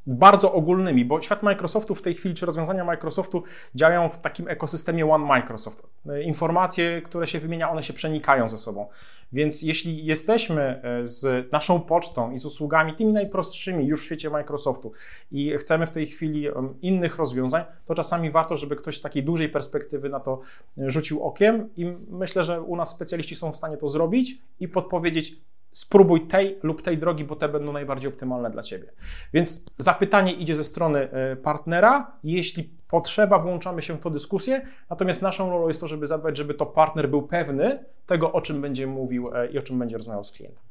bardzo 0.07 0.53
ogólnymi, 0.53 1.05
bo 1.05 1.23
świat 1.23 1.43
Microsoftu 1.43 1.95
w 1.95 2.03
tej 2.03 2.15
chwili, 2.15 2.35
czy 2.35 2.47
rozwiązania 2.47 2.85
Microsoftu 2.85 3.43
działają 3.75 4.09
w 4.09 4.19
takim 4.19 4.49
ekosystemie 4.49 5.07
One 5.07 5.27
Microsoft. 5.27 5.87
Informacje, 6.25 7.03
które 7.03 7.27
się 7.27 7.39
wymienia, 7.39 7.71
one 7.71 7.83
się 7.83 7.93
przenikają 7.93 8.49
ze 8.49 8.59
sobą. 8.59 8.87
Więc 9.33 9.63
jeśli 9.63 10.05
jesteśmy 10.05 10.63
e, 10.63 11.07
z 11.07 11.53
naszą 11.53 11.81
pocztą 11.81 12.31
i 12.31 12.39
z 12.39 12.45
usługami 12.45 12.95
tymi 12.95 13.13
najprostszymi 13.13 13.87
już 13.87 14.03
w 14.03 14.05
świecie 14.05 14.31
Microsoftu 14.31 14.93
i 15.31 15.57
chcemy 15.59 15.87
w 15.87 15.91
tej 15.91 16.07
chwili 16.07 16.47
innych 16.83 17.17
rozwiązań, 17.17 17.65
to 17.87 17.95
czasami 17.95 18.31
warto, 18.31 18.57
żeby 18.57 18.77
ktoś 18.77 18.99
z 18.99 19.01
takiej 19.01 19.23
dużej 19.23 19.49
perspektywy 19.49 20.09
na 20.09 20.21
to 20.21 20.41
e, 20.79 20.91
rzucił 20.91 21.23
okiem 21.23 21.69
i 21.77 21.95
myślę, 22.11 22.45
że 22.45 22.63
u 22.63 22.77
nas 22.77 22.91
specjaliści 22.91 23.37
są 23.37 23.53
w 23.53 23.57
stanie 23.57 23.77
to 23.77 23.89
zrobić 23.89 24.39
i 24.61 24.69
podpowiedzieć, 24.69 25.37
spróbuj 25.73 26.27
tej 26.27 26.59
lub 26.63 26.83
tej 26.83 26.99
drogi, 26.99 27.25
bo 27.25 27.37
te 27.37 27.49
będą 27.49 27.73
najbardziej 27.73 28.09
optymalne 28.09 28.51
dla 28.51 28.63
Ciebie. 28.63 28.93
Więc 29.33 29.67
zapytanie 29.79 30.33
idzie 30.33 30.57
ze 30.57 30.65
strony 30.65 31.11
e, 31.11 31.37
partnera. 31.37 32.19
Jeśli 32.25 32.65
potrzeba, 32.89 33.39
włączamy 33.39 33.83
się 33.83 33.95
w 33.95 34.01
tę 34.01 34.11
dyskusję. 34.11 34.67
Natomiast 34.91 35.23
naszą 35.23 35.51
rolą 35.51 35.69
jest 35.69 35.81
to, 35.81 35.89
żeby 35.89 36.07
zadbać, 36.07 36.37
żeby 36.37 36.55
to 36.55 36.67
partner 36.67 37.09
był 37.09 37.23
pewny 37.23 37.85
tego, 38.07 38.33
o 38.33 38.41
czym 38.41 38.61
będzie 38.61 38.87
mówił 38.87 39.29
e, 39.35 39.47
i 39.47 39.59
o 39.59 39.63
czym 39.63 39.79
będzie 39.79 39.97
rozmawiał 39.97 40.25
z 40.25 40.33
klientem. 40.33 40.63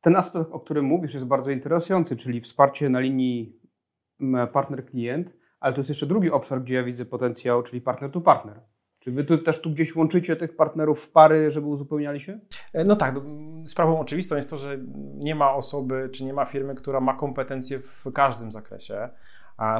Ten 0.00 0.16
aspekt, 0.16 0.50
o 0.52 0.60
którym 0.60 0.84
mówisz, 0.84 1.14
jest 1.14 1.26
bardzo 1.26 1.50
interesujący, 1.50 2.16
czyli 2.16 2.40
wsparcie 2.40 2.88
na 2.88 3.00
linii 3.00 3.62
partner-klient, 4.52 5.24
ale 5.60 5.74
to 5.74 5.80
jest 5.80 5.90
jeszcze 5.90 6.06
drugi 6.06 6.30
obszar, 6.30 6.62
gdzie 6.62 6.74
ja 6.74 6.82
widzę 6.82 7.04
potencjał, 7.04 7.62
czyli 7.62 7.80
partner 7.80 8.10
to 8.10 8.20
partner. 8.20 8.60
Czy 9.04 9.12
wy 9.12 9.24
tu 9.24 9.38
też 9.38 9.60
tu 9.60 9.70
gdzieś 9.70 9.96
łączycie 9.96 10.36
tych 10.36 10.56
partnerów 10.56 11.00
w 11.00 11.10
pary, 11.10 11.50
żeby 11.50 11.66
uzupełniali 11.66 12.20
się? 12.20 12.38
E, 12.72 12.84
no 12.84 12.96
tak. 12.96 13.14
Sprawą 13.66 14.00
oczywistą 14.00 14.36
jest 14.36 14.50
to, 14.50 14.58
że 14.58 14.78
nie 15.14 15.34
ma 15.34 15.54
osoby, 15.54 16.08
czy 16.12 16.24
nie 16.24 16.32
ma 16.32 16.44
firmy, 16.44 16.74
która 16.74 17.00
ma 17.00 17.14
kompetencje 17.14 17.78
w 17.78 18.12
każdym 18.12 18.52
zakresie. 18.52 19.08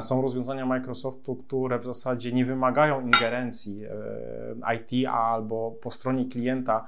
Są 0.01 0.21
rozwiązania 0.21 0.65
Microsoftu, 0.65 1.35
które 1.35 1.79
w 1.79 1.85
zasadzie 1.85 2.31
nie 2.31 2.45
wymagają 2.45 3.01
ingerencji 3.01 3.85
e, 3.85 4.75
IT 4.75 5.07
albo 5.07 5.71
po 5.71 5.91
stronie 5.91 6.25
klienta 6.25 6.87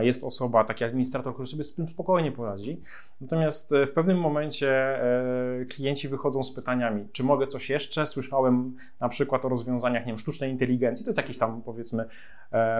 jest 0.00 0.24
osoba, 0.24 0.64
taki 0.64 0.84
administrator, 0.84 1.32
który 1.34 1.48
sobie 1.48 1.64
z 1.64 1.74
tym 1.74 1.88
spokojnie 1.88 2.32
poradzi. 2.32 2.82
Natomiast 3.20 3.72
e, 3.72 3.86
w 3.86 3.92
pewnym 3.92 4.18
momencie 4.18 4.70
e, 4.70 5.64
klienci 5.64 6.08
wychodzą 6.08 6.44
z 6.44 6.52
pytaniami, 6.52 7.08
czy 7.12 7.24
mogę 7.24 7.46
coś 7.46 7.70
jeszcze? 7.70 8.06
Słyszałem 8.06 8.76
na 9.00 9.08
przykład 9.08 9.44
o 9.44 9.48
rozwiązaniach 9.48 10.02
nie 10.02 10.12
wiem, 10.12 10.18
sztucznej 10.18 10.50
inteligencji, 10.50 11.04
to 11.04 11.08
jest 11.08 11.18
jakiś 11.18 11.38
tam 11.38 11.62
powiedzmy 11.62 12.04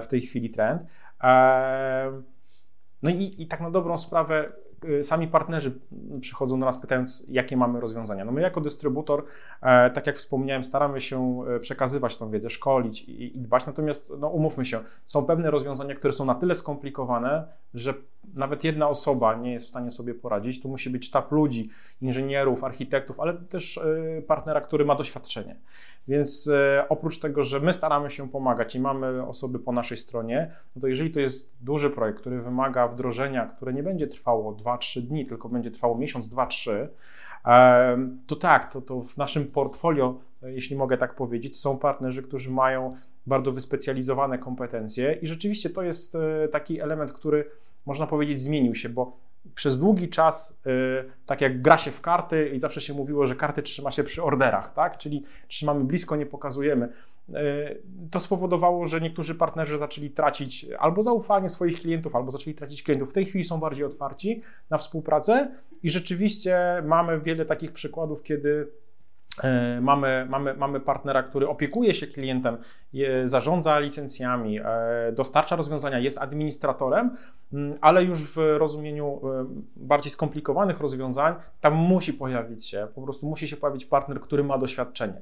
w 0.03 0.07
tej 0.07 0.21
chwili 0.21 0.51
trend. 0.51 0.83
No 3.03 3.11
i, 3.11 3.43
i 3.43 3.47
tak 3.47 3.61
na 3.61 3.71
dobrą 3.71 3.97
sprawę 3.97 4.53
sami 5.03 5.29
partnerzy 5.29 5.73
przychodzą 6.21 6.61
do 6.61 6.67
nas 6.67 6.79
pytając, 6.79 7.27
jakie 7.29 7.57
mamy 7.57 7.81
rozwiązania. 7.81 8.25
No 8.25 8.33
my 8.33 8.41
jako 8.41 8.61
dystrybutor, 8.61 9.25
e, 9.63 9.91
tak 9.91 10.07
jak 10.07 10.17
wspomniałem, 10.17 10.65
staramy 10.65 11.01
się 11.01 11.45
e, 11.57 11.61
przekazywać 11.61 12.17
tą 12.17 12.31
wiedzę, 12.31 12.51
szkolić 12.51 13.05
i, 13.09 13.33
dbać, 13.39 13.67
natomiast 13.67 14.13
no, 14.19 14.29
umówmy 14.29 14.65
się, 14.65 14.81
są 15.07 15.25
pewne 15.25 15.51
rozwiązania, 15.51 15.95
które 15.95 16.13
są 16.13 16.25
na 16.25 16.35
tyle 16.35 16.55
skomplikowane, 16.55 17.47
że 17.75 17.95
nawet 18.35 18.65
jedna 18.65 18.89
osoba 18.89 19.35
nie 19.35 19.53
jest 19.53 19.67
w 19.67 19.69
stanie 19.69 19.91
sobie 19.91 20.15
poradzić. 20.15 20.63
Tu 20.63 20.69
musi 20.69 20.91
być 20.91 21.07
sztab 21.07 21.33
ludzi, 21.33 21.71
inżynierów, 22.01 22.65
architektów, 22.65 23.21
ale 23.21 23.35
też 23.35 23.79
e, 23.79 24.23
partnera, 24.23 24.61
który 24.61 24.85
ma 24.85 24.95
doświadczenie. 24.95 25.57
Więc 26.09 26.51
oprócz 26.89 27.19
tego, 27.19 27.45
że 27.45 27.61
my 27.61 27.73
staramy 27.73 28.11
się 28.11 28.29
pomagać 28.29 28.77
i 28.77 28.81
mamy 28.81 29.27
osoby 29.27 29.59
po 29.59 29.73
naszej 29.73 29.97
stronie, 29.97 30.53
no 30.77 30.81
to 30.81 30.89
jeżeli 30.89 31.11
to 31.11 31.21
jest 31.21 31.53
duży 31.61 31.91
projekt, 31.91 32.21
który 32.21 32.43
wymaga 32.43 32.89
wdrożenia, 32.89 33.47
które 33.47 33.73
nie 33.73 33.83
będzie 33.83 34.07
trwało 34.07 34.53
2-3 34.79 35.01
dni, 35.01 35.27
tylko 35.27 35.49
będzie 35.49 35.71
trwało 35.71 35.99
miesiąc, 35.99 36.29
2-3, 36.29 36.89
to 38.27 38.37
tak, 38.37 38.73
to, 38.73 38.81
to 38.81 39.03
w 39.03 39.17
naszym 39.17 39.47
portfolio, 39.47 40.21
jeśli 40.43 40.77
mogę 40.77 40.99
tak 40.99 41.15
powiedzieć, 41.15 41.57
są 41.57 41.79
partnerzy, 41.79 42.23
którzy 42.23 42.51
mają 42.51 42.95
bardzo 43.27 43.53
wyspecjalizowane 43.53 44.39
kompetencje 44.39 45.13
i 45.13 45.27
rzeczywiście 45.27 45.71
to 45.71 45.83
jest 45.83 46.15
e, 46.15 46.49
taki 46.49 46.81
element, 46.81 47.13
który 47.13 47.51
można 47.87 48.07
powiedzieć 48.07 48.41
zmienił 48.41 48.75
się, 48.75 48.89
bo 48.89 49.17
przez 49.55 49.79
długi 49.79 50.09
czas, 50.09 50.61
y, 50.67 51.27
tak 51.27 51.41
jak 51.41 51.63
gra 51.63 51.79
się 51.79 51.91
w 51.91 52.01
karty 52.01 52.49
i 52.49 52.59
zawsze 52.59 52.81
się 52.81 52.95
mówiło, 52.95 53.27
że 53.27 53.37
karty 53.37 53.63
trzyma 53.63 53.91
się 53.91 54.05
przy 54.05 54.23
orderach, 54.23 54.75
tak? 54.75 54.99
czyli 54.99 55.25
trzymamy 55.49 55.85
blisko, 55.85 56.17
nie 56.17 56.27
pokazujemy. 56.27 56.89
Y, 57.29 57.83
to 58.11 58.21
spowodowało, 58.21 58.87
że 58.87 59.01
niektórzy 59.01 59.35
partnerzy 59.35 59.77
zaczęli 59.77 60.11
tracić 60.11 60.67
albo 60.79 61.03
zaufanie 61.03 61.49
swoich 61.49 61.81
klientów, 61.81 62.17
albo 62.17 62.31
zaczęli 62.31 62.55
tracić 62.55 62.83
klientów. 62.83 63.11
W 63.11 63.13
tej 63.13 63.25
chwili 63.25 63.45
są 63.45 63.61
bardziej 63.61 63.85
otwarci 63.85 64.43
na 64.71 64.79
współpracę 64.79 65.51
i 65.83 65.91
rzeczywiście 65.91 66.83
mamy 66.87 67.21
wiele 67.21 67.45
takich 67.45 67.73
przykładów, 67.73 68.23
kiedy 68.23 68.69
mamy, 69.81 70.27
mamy, 70.29 70.55
mamy 70.55 70.81
partnera, 70.81 71.23
który 71.23 71.49
opiekuje 71.49 71.95
się 71.95 72.07
klientem, 72.07 72.57
zarządza 73.25 73.79
licencjami, 73.79 74.59
e, 74.59 74.65
dostarcza 75.13 75.57
rozwiązania, 75.57 75.99
jest 75.99 76.19
administratorem, 76.19 77.17
ale 77.81 78.05
już 78.05 78.23
w 78.23 78.37
rozumieniu 78.37 79.21
e, 79.25 79.47
bardziej 79.77 80.13
skomplikowanych 80.13 80.81
rozwiązań, 80.81 81.35
tam 81.61 81.75
musi 81.75 82.13
pojawić 82.13 82.67
się, 82.67 82.87
po 82.95 83.03
prostu 83.03 83.27
musi 83.27 83.49
się 83.49 83.57
pojawić 83.57 83.85
partner, 83.85 84.21
który 84.21 84.45
ma 84.45 84.59
doświadczenie 84.59 85.21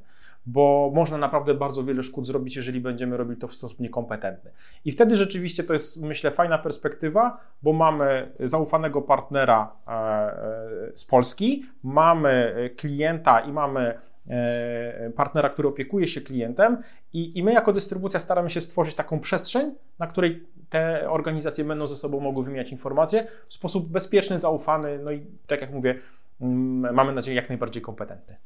bo 0.48 0.90
można 0.94 1.18
naprawdę 1.18 1.54
bardzo 1.54 1.84
wiele 1.84 2.02
szkód 2.02 2.26
zrobić, 2.26 2.56
jeżeli 2.56 2.80
będziemy 2.80 3.16
robili 3.16 3.40
to 3.40 3.48
w 3.48 3.54
sposób 3.54 3.80
niekompetentny. 3.80 4.50
I 4.84 4.92
wtedy 4.92 5.16
rzeczywiście 5.16 5.64
to 5.64 5.72
jest, 5.72 6.02
myślę, 6.02 6.30
fajna 6.30 6.58
perspektywa, 6.58 7.40
bo 7.62 7.72
mamy 7.72 8.32
zaufanego 8.40 9.02
partnera 9.02 9.72
e, 9.86 9.90
e, 9.90 10.92
z 10.94 11.04
Polski, 11.04 11.64
mamy 11.82 12.54
klienta 12.76 13.40
i 13.40 13.52
mamy 13.52 13.98
e, 14.28 15.10
partnera, 15.10 15.48
który 15.48 15.68
opiekuje 15.68 16.06
się 16.06 16.20
klientem 16.20 16.82
i, 17.12 17.38
i 17.38 17.42
my 17.42 17.52
jako 17.52 17.72
dystrybucja 17.72 18.20
staramy 18.20 18.50
się 18.50 18.60
stworzyć 18.60 18.94
taką 18.94 19.20
przestrzeń, 19.20 19.74
na 19.98 20.06
której 20.06 20.46
te 20.68 21.10
organizacje 21.10 21.64
będą 21.64 21.86
ze 21.86 21.96
sobą 21.96 22.20
mogły 22.20 22.44
wymieniać 22.44 22.72
informacje 22.72 23.26
w 23.48 23.54
sposób 23.54 23.92
bezpieczny, 23.92 24.38
zaufany, 24.38 24.98
no 24.98 25.12
i 25.12 25.26
tak 25.46 25.60
jak 25.60 25.72
mówię, 25.72 25.98
mm, 26.40 26.94
mamy 26.94 27.12
nadzieję 27.12 27.36
jak 27.36 27.48
najbardziej 27.48 27.82
kompetentny. 27.82 28.36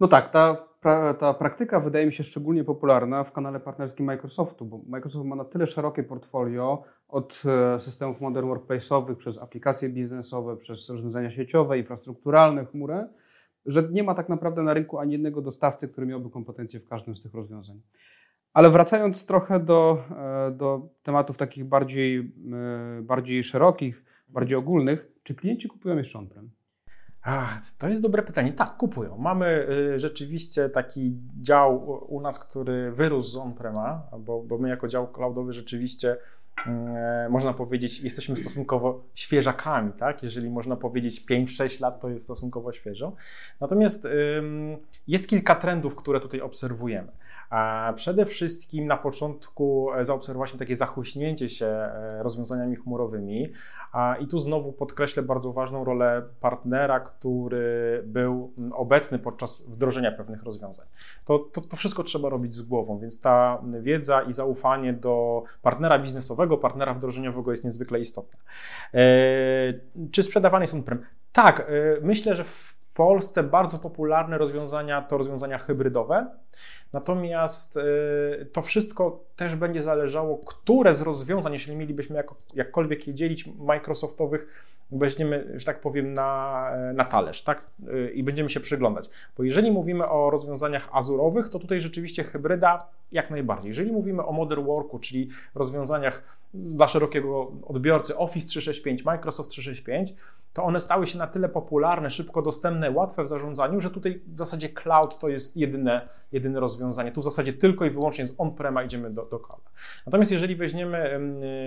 No 0.00 0.08
tak, 0.08 0.30
ta, 0.30 0.56
ta 1.18 1.34
praktyka 1.34 1.80
wydaje 1.80 2.06
mi 2.06 2.12
się 2.12 2.24
szczególnie 2.24 2.64
popularna 2.64 3.24
w 3.24 3.32
kanale 3.32 3.60
partnerskim 3.60 4.06
Microsoftu, 4.06 4.64
bo 4.64 4.80
Microsoft 4.86 5.26
ma 5.26 5.36
na 5.36 5.44
tyle 5.44 5.66
szerokie 5.66 6.02
portfolio 6.02 6.82
od 7.08 7.42
e, 7.76 7.80
systemów 7.80 8.20
modern 8.20 8.48
workplace'owych 8.48 9.16
przez 9.16 9.38
aplikacje 9.38 9.88
biznesowe, 9.88 10.56
przez 10.56 10.90
rozwiązania 10.90 11.30
sieciowe, 11.30 11.78
infrastrukturalne, 11.78 12.64
chmurę, 12.64 13.08
że 13.66 13.88
nie 13.92 14.02
ma 14.02 14.14
tak 14.14 14.28
naprawdę 14.28 14.62
na 14.62 14.74
rynku 14.74 14.98
ani 14.98 15.12
jednego 15.12 15.42
dostawcy, 15.42 15.88
który 15.88 16.06
miałby 16.06 16.30
kompetencje 16.30 16.80
w 16.80 16.88
każdym 16.88 17.16
z 17.16 17.22
tych 17.22 17.34
rozwiązań. 17.34 17.80
Ale 18.52 18.70
wracając 18.70 19.26
trochę 19.26 19.60
do, 19.60 20.04
e, 20.10 20.50
do 20.50 20.88
tematów 21.02 21.36
takich 21.36 21.64
bardziej, 21.64 22.18
e, 22.98 23.02
bardziej 23.02 23.44
szerokich, 23.44 24.04
bardziej 24.28 24.58
ogólnych, 24.58 25.08
czy 25.22 25.34
klienci 25.34 25.68
kupują 25.68 25.96
jeszcze 25.96 26.18
on-prem? 26.18 26.50
Ach, 27.26 27.70
to 27.78 27.88
jest 27.88 28.02
dobre 28.02 28.22
pytanie. 28.22 28.52
Tak, 28.52 28.76
kupują. 28.76 29.18
Mamy 29.18 29.66
y, 29.94 29.98
rzeczywiście 29.98 30.68
taki 30.68 31.16
dział 31.40 31.84
u 32.08 32.20
nas, 32.20 32.38
który 32.38 32.92
wyrósł 32.92 33.30
z 33.30 33.36
on-prema, 33.36 34.02
bo, 34.18 34.42
bo 34.42 34.58
my 34.58 34.68
jako 34.68 34.88
dział 34.88 35.12
cloudowy 35.12 35.52
rzeczywiście 35.52 36.16
można 37.30 37.52
powiedzieć, 37.52 38.00
jesteśmy 38.00 38.36
stosunkowo 38.36 39.04
świeżakami, 39.14 39.92
tak? 39.92 40.22
Jeżeli 40.22 40.50
można 40.50 40.76
powiedzieć 40.76 41.26
5-6 41.30 41.80
lat, 41.80 42.00
to 42.00 42.08
jest 42.08 42.24
stosunkowo 42.24 42.72
świeżo. 42.72 43.12
Natomiast 43.60 44.08
jest 45.06 45.28
kilka 45.28 45.54
trendów, 45.54 45.94
które 45.94 46.20
tutaj 46.20 46.40
obserwujemy. 46.40 47.12
Przede 47.94 48.26
wszystkim 48.26 48.86
na 48.86 48.96
początku 48.96 49.92
e, 49.92 50.04
zaobserwowaliśmy 50.04 50.58
takie 50.58 50.76
zachłyśnięcie 50.76 51.48
się 51.48 51.66
e, 51.66 52.22
rozwiązaniami 52.22 52.76
chmurowymi 52.76 53.52
i 54.20 54.26
tu 54.26 54.38
znowu 54.38 54.72
podkreślę 54.72 55.22
bardzo 55.22 55.52
ważną 55.52 55.84
rolę 55.84 56.22
partnera, 56.40 57.00
który 57.00 58.02
był 58.06 58.52
obecny 58.72 59.18
podczas 59.18 59.62
wdrożenia 59.62 60.12
pewnych 60.12 60.42
rozwiązań. 60.42 60.86
To, 61.24 61.38
to, 61.38 61.60
to 61.60 61.76
wszystko 61.76 62.02
trzeba 62.02 62.28
robić 62.28 62.54
z 62.54 62.62
głową, 62.62 62.98
więc 62.98 63.20
ta 63.20 63.62
wiedza 63.80 64.22
i 64.22 64.32
zaufanie 64.32 64.92
do 64.92 65.42
partnera 65.62 65.98
biznesowego, 65.98 66.43
partnera 66.58 66.94
wdrożeniowego 66.94 67.50
jest 67.50 67.64
niezwykle 67.64 68.00
istotna. 68.00 68.40
E, 68.94 69.00
czy 70.10 70.22
sprzedawane 70.22 70.66
są 70.66 70.76
on-prem? 70.76 71.06
Tak, 71.32 71.72
myślę, 72.02 72.34
że 72.34 72.44
w 72.44 72.74
Polsce 72.94 73.42
bardzo 73.42 73.78
popularne 73.78 74.38
rozwiązania 74.38 75.02
to 75.02 75.18
rozwiązania 75.18 75.58
hybrydowe. 75.58 76.26
Natomiast 76.94 77.76
y, 77.76 78.46
to 78.52 78.62
wszystko 78.62 79.24
też 79.36 79.54
będzie 79.54 79.82
zależało, 79.82 80.38
które 80.38 80.94
z 80.94 81.02
rozwiązań, 81.02 81.52
jeśli 81.52 81.76
mielibyśmy 81.76 82.24
jakkolwiek 82.54 83.06
je 83.08 83.14
dzielić, 83.14 83.46
Microsoftowych, 83.46 84.46
weźmiemy, 84.90 85.52
że 85.54 85.64
tak 85.64 85.80
powiem, 85.80 86.12
na, 86.12 86.70
na 86.94 87.04
talerz 87.04 87.42
tak? 87.42 87.62
Y, 87.88 88.10
i 88.10 88.22
będziemy 88.22 88.48
się 88.48 88.60
przyglądać. 88.60 89.10
Bo 89.36 89.44
jeżeli 89.44 89.70
mówimy 89.70 90.08
o 90.08 90.30
rozwiązaniach 90.30 90.88
azurowych, 90.92 91.48
to 91.48 91.58
tutaj 91.58 91.80
rzeczywiście 91.80 92.24
hybryda 92.24 92.88
jak 93.12 93.30
najbardziej. 93.30 93.68
Jeżeli 93.68 93.92
mówimy 93.92 94.24
o 94.24 94.32
modern 94.32 94.64
worku, 94.64 94.98
czyli 94.98 95.28
rozwiązaniach 95.54 96.38
dla 96.54 96.88
szerokiego 96.88 97.52
odbiorcy 97.66 98.16
Office 98.16 98.48
365, 98.48 99.04
Microsoft 99.04 99.50
365, 99.50 100.14
to 100.54 100.64
one 100.64 100.80
stały 100.80 101.06
się 101.06 101.18
na 101.18 101.26
tyle 101.26 101.48
popularne, 101.48 102.10
szybko 102.10 102.42
dostępne, 102.42 102.90
łatwe 102.90 103.24
w 103.24 103.28
zarządzaniu, 103.28 103.80
że 103.80 103.90
tutaj 103.90 104.20
w 104.26 104.38
zasadzie 104.38 104.68
cloud 104.68 105.18
to 105.18 105.28
jest 105.28 105.56
jedyne, 105.56 106.08
jedyne 106.32 106.60
rozwiązanie. 106.60 106.83
Tu 107.14 107.20
w 107.20 107.24
zasadzie 107.24 107.52
tylko 107.52 107.84
i 107.84 107.90
wyłącznie 107.90 108.26
z 108.26 108.34
on-prema 108.38 108.82
idziemy 108.82 109.10
do, 109.10 109.22
do 109.24 109.38
clouda. 109.38 109.70
Natomiast 110.06 110.32
jeżeli 110.32 110.56
weźmiemy 110.56 111.20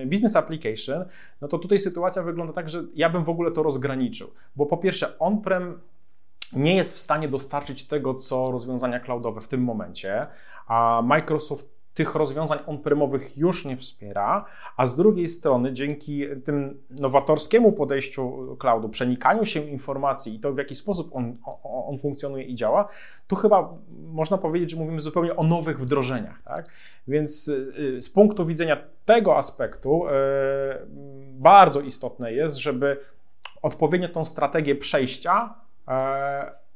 business 0.06 0.36
application, 0.36 1.06
no 1.42 1.48
to 1.48 1.58
tutaj 1.58 1.80
sytuacja 1.80 2.24
wygląda 2.24 2.54
tak, 2.54 2.70
że 2.70 2.84
ja 2.96 3.10
bym 3.10 3.24
w 3.24 3.30
ogóle 3.30 3.52
to 3.52 3.64
rozgraniczył, 3.64 4.32
bo 4.56 4.66
po 4.66 4.78
pierwsze 4.78 5.20
on-prem 5.20 5.80
nie 6.54 6.76
jest 6.76 6.96
w 6.96 6.98
stanie 6.98 7.28
dostarczyć 7.28 7.88
tego, 7.88 8.14
co 8.16 8.52
rozwiązania 8.52 9.00
cloudowe 9.00 9.42
w 9.42 9.48
tym 9.48 9.64
momencie, 9.64 10.28
a 10.68 11.02
Microsoft 11.06 11.77
tych 11.98 12.16
rozwiązań 12.16 12.60
on-premowych 12.66 13.38
już 13.38 13.66
nie 13.66 13.78
wspiera, 13.78 14.46
a 14.78 14.86
z 14.86 14.96
drugiej 14.96 15.28
strony 15.28 15.74
dzięki 15.74 16.24
tym 16.46 16.84
nowatorskiemu 16.90 17.72
podejściu 17.72 18.56
cloudu, 18.60 18.90
przenikaniu 18.90 19.46
się 19.46 19.60
informacji 19.60 20.36
i 20.36 20.40
to 20.40 20.54
w 20.54 20.58
jaki 20.58 20.76
sposób 20.76 21.16
on, 21.16 21.38
on 21.64 21.98
funkcjonuje 21.98 22.44
i 22.44 22.56
działa, 22.56 22.88
tu 23.28 23.36
chyba 23.36 23.74
można 23.90 24.38
powiedzieć, 24.38 24.72
że 24.72 24.78
mówimy 24.78 25.00
zupełnie 25.00 25.36
o 25.36 25.44
nowych 25.44 25.80
wdrożeniach. 25.80 26.42
Tak? 26.44 26.66
Więc 27.08 27.48
y, 27.48 28.02
z 28.02 28.10
punktu 28.10 28.46
widzenia 28.46 28.78
tego 29.06 29.38
aspektu 29.38 30.04
yy, 30.06 30.12
bardzo 31.32 31.82
istotne 31.82 32.34
jest, 32.34 32.58
żeby 32.58 33.00
odpowiednio 33.62 34.10
tą 34.10 34.26
strategię 34.26 34.76
przejścia 34.76 35.54
yy, 35.88 35.94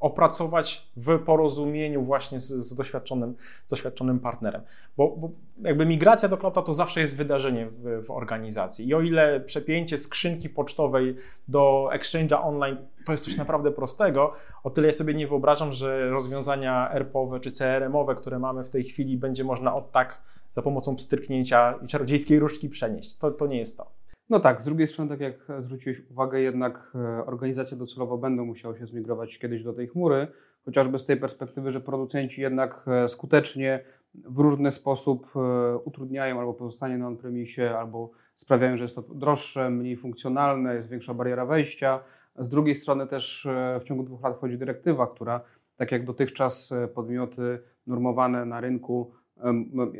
opracować 0.02 0.92
w 0.96 1.18
porozumieniu 1.18 2.02
właśnie 2.02 2.40
z, 2.40 2.48
z, 2.48 2.74
doświadczonym, 2.74 3.34
z 3.66 3.70
doświadczonym 3.70 4.20
partnerem. 4.20 4.62
Bo, 4.96 5.16
bo, 5.16 5.30
jakby 5.62 5.86
migracja 5.86 6.28
do 6.28 6.36
clouda 6.36 6.62
to 6.62 6.72
zawsze 6.72 7.00
jest 7.00 7.16
wydarzenie 7.16 7.66
w, 7.66 8.06
w, 8.06 8.10
organizacji. 8.10 8.88
I 8.88 8.94
o 8.94 9.00
ile 9.00 9.40
przepięcie 9.40 9.98
skrzynki 9.98 10.48
pocztowej 10.48 11.16
do 11.48 11.90
Exchange'a 11.92 12.48
online 12.48 12.76
to 13.06 13.12
jest 13.12 13.24
coś 13.24 13.36
naprawdę 13.36 13.70
prostego, 13.70 14.32
o 14.64 14.70
tyle 14.70 14.86
ja 14.86 14.92
sobie 14.92 15.14
nie 15.14 15.26
wyobrażam, 15.26 15.72
że 15.72 16.10
rozwiązania 16.10 16.90
ERP-owe 16.92 17.40
czy 17.40 17.50
CRM-owe, 17.50 18.14
które 18.14 18.38
mamy 18.38 18.64
w 18.64 18.70
tej 18.70 18.84
chwili, 18.84 19.16
będzie 19.16 19.44
można 19.44 19.74
od 19.74 19.92
tak 19.92 20.22
za 20.56 20.62
pomocą 20.62 20.96
pstryknięcia 20.96 21.74
i 21.82 21.86
czarodziejskiej 21.86 22.38
różdżki 22.38 22.68
przenieść. 22.68 23.18
To, 23.18 23.30
to 23.30 23.46
nie 23.46 23.58
jest 23.58 23.76
to. 23.76 24.01
No 24.32 24.40
tak, 24.40 24.62
z 24.62 24.64
drugiej 24.64 24.88
strony, 24.88 25.10
tak 25.10 25.20
jak 25.20 25.34
zwróciłeś 25.60 26.02
uwagę, 26.10 26.40
jednak 26.40 26.92
e, 26.94 27.26
organizacje 27.26 27.76
docelowo 27.76 28.18
będą 28.18 28.44
musiały 28.44 28.78
się 28.78 28.86
zmigrować 28.86 29.38
kiedyś 29.38 29.62
do 29.62 29.72
tej 29.72 29.88
chmury, 29.88 30.26
chociażby 30.64 30.98
z 30.98 31.04
tej 31.04 31.16
perspektywy, 31.16 31.72
że 31.72 31.80
producenci 31.80 32.40
jednak 32.40 32.84
e, 32.86 33.08
skutecznie 33.08 33.84
w 34.14 34.38
różny 34.38 34.70
sposób 34.70 35.26
e, 35.36 35.76
utrudniają 35.76 36.40
albo 36.40 36.54
pozostanie 36.54 36.98
na 36.98 37.06
on-premisie, 37.06 37.70
albo 37.78 38.10
sprawiają, 38.36 38.76
że 38.76 38.84
jest 38.84 38.94
to 38.94 39.02
droższe, 39.02 39.70
mniej 39.70 39.96
funkcjonalne, 39.96 40.74
jest 40.74 40.88
większa 40.88 41.14
bariera 41.14 41.46
wejścia. 41.46 42.00
Z 42.38 42.48
drugiej 42.48 42.74
strony 42.74 43.06
też 43.06 43.48
w 43.80 43.84
ciągu 43.84 44.02
dwóch 44.02 44.22
lat 44.22 44.36
wchodzi 44.36 44.58
dyrektywa, 44.58 45.06
która 45.06 45.40
tak 45.76 45.92
jak 45.92 46.04
dotychczas 46.04 46.70
podmioty 46.94 47.58
normowane 47.86 48.44
na 48.44 48.60
rynku 48.60 49.12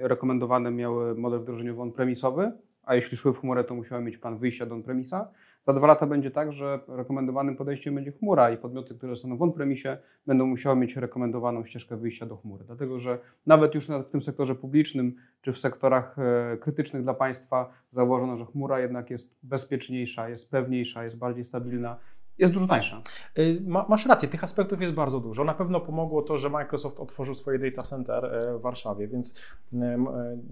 rekomendowane 0.00 0.70
miały 0.70 1.14
model 1.14 1.40
wdrożeniowy 1.40 1.82
on-premisowy, 1.82 2.52
a 2.84 2.94
jeśli 2.94 3.16
szły 3.16 3.32
w 3.32 3.40
chmurę, 3.40 3.64
to 3.64 3.74
musiały 3.74 4.02
mieć 4.02 4.18
plan 4.18 4.38
wyjścia 4.38 4.66
do 4.66 4.74
on-premisa. 4.74 5.28
Za 5.66 5.72
dwa 5.72 5.86
lata 5.86 6.06
będzie 6.06 6.30
tak, 6.30 6.52
że 6.52 6.80
rekomendowanym 6.88 7.56
podejściem 7.56 7.94
będzie 7.94 8.12
chmura 8.12 8.50
i 8.50 8.56
podmioty, 8.56 8.94
które 8.94 9.16
są 9.16 9.36
w 9.36 9.42
on-premisie, 9.42 9.96
będą 10.26 10.46
musiały 10.46 10.76
mieć 10.76 10.96
rekomendowaną 10.96 11.64
ścieżkę 11.64 11.96
wyjścia 11.96 12.26
do 12.26 12.36
chmury. 12.36 12.64
Dlatego, 12.64 12.98
że 12.98 13.18
nawet 13.46 13.74
już 13.74 13.88
w 13.88 14.10
tym 14.10 14.20
sektorze 14.20 14.54
publicznym 14.54 15.14
czy 15.42 15.52
w 15.52 15.58
sektorach 15.58 16.16
e, 16.18 16.56
krytycznych 16.56 17.02
dla 17.02 17.14
państwa 17.14 17.72
zauważono, 17.92 18.36
że 18.36 18.44
chmura 18.44 18.80
jednak 18.80 19.10
jest 19.10 19.34
bezpieczniejsza, 19.42 20.28
jest 20.28 20.50
pewniejsza, 20.50 21.04
jest 21.04 21.16
bardziej 21.16 21.44
stabilna 21.44 21.98
jest 22.42 22.54
dużo 22.54 22.66
tańsza. 22.66 23.02
Y, 23.38 23.62
masz 23.88 24.06
rację, 24.06 24.28
tych 24.28 24.44
aspektów 24.44 24.80
jest 24.80 24.92
bardzo 24.92 25.20
dużo. 25.20 25.44
Na 25.44 25.54
pewno 25.54 25.80
pomogło 25.80 26.22
to, 26.22 26.38
że 26.38 26.50
Microsoft 26.50 27.00
otworzył 27.00 27.34
swoje 27.34 27.58
data 27.58 27.82
center 27.82 28.25
e, 28.25 28.58
w 28.58 28.60
Warszawie, 28.60 29.08
więc 29.08 29.40
e, 29.75 29.99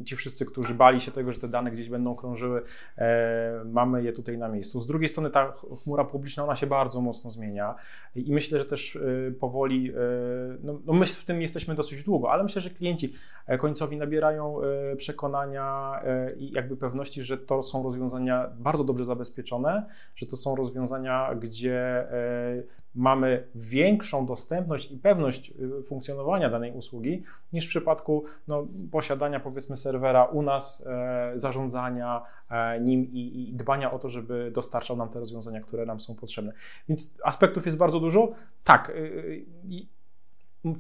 ci 0.05 0.17
wszyscy, 0.17 0.47
którzy 0.47 0.75
bali 0.75 1.01
się 1.01 1.11
tego, 1.11 1.33
że 1.33 1.41
te 1.41 1.49
dane 1.49 1.71
gdzieś 1.71 1.89
będą 1.89 2.15
krążyły, 2.15 2.63
e, 2.99 3.65
mamy 3.65 4.03
je 4.03 4.13
tutaj 4.13 4.39
na 4.39 4.49
miejscu. 4.49 4.81
Z 4.81 4.87
drugiej 4.87 5.09
strony 5.09 5.31
ta 5.31 5.53
chmura 5.83 6.05
publiczna, 6.05 6.45
ona 6.45 6.57
się 6.57 6.67
bardzo 6.67 7.01
mocno 7.01 7.31
zmienia 7.31 7.75
i 8.15 8.33
myślę, 8.33 8.59
że 8.59 8.65
też 8.65 8.99
powoli, 9.41 9.93
no, 10.63 10.81
no 10.87 10.93
my 10.93 11.07
w 11.07 11.25
tym 11.25 11.43
jesteśmy 11.43 11.75
dosyć 11.75 12.05
długo, 12.05 12.33
ale 12.33 12.43
myślę, 12.43 12.63
że 12.63 12.71
klienci 12.71 13.13
końcowi 13.59 13.97
nabierają 13.97 14.57
przekonania 14.97 16.01
i 16.37 16.51
jakby 16.51 16.77
pewności, 16.77 17.23
że 17.23 17.39
to 17.39 17.63
są 17.63 17.83
rozwiązania 17.83 18.51
bardzo 18.59 18.85
dobrze 18.85 19.05
zabezpieczone, 19.05 19.87
że 20.17 20.27
to 20.27 20.37
są 20.37 20.57
rozwiązania, 20.57 21.35
gdzie 21.35 21.80
e, 21.81 22.63
mamy 22.95 23.49
większą 23.55 24.27
dostępność 24.27 24.91
i 24.91 24.97
pewność 24.97 25.51
e, 25.51 25.83
funkcjonowania 25.83 26.51
danej 26.51 26.73
usługi 26.73 27.23
niż 27.53 27.67
w 27.67 27.69
przypadku 27.69 28.25
no, 28.49 28.67
posiadania 28.91 29.41
powiedzmy 29.41 29.77
serwera 29.77 30.25
u 30.25 30.43
nas, 30.43 30.87
e, 30.87 31.33
zarządzania 31.35 32.23
nim 32.81 33.05
i, 33.13 33.49
i, 33.49 33.55
dbania 33.55 33.93
o 33.93 33.99
to, 33.99 34.09
żeby 34.09 34.51
dostarczał 34.55 34.97
nam 34.97 35.09
te 35.09 35.21
rozwiązania, 35.21 35.61
które 35.61 35.87
nam 35.87 36.01
są 36.01 36.15
potrzebne. 36.15 36.53
Więc 36.89 37.19
aspektów 37.25 37.65
jest 37.65 37.79
bardzo 37.79 38.01
dużo. 38.01 38.33
Tak. 38.65 38.93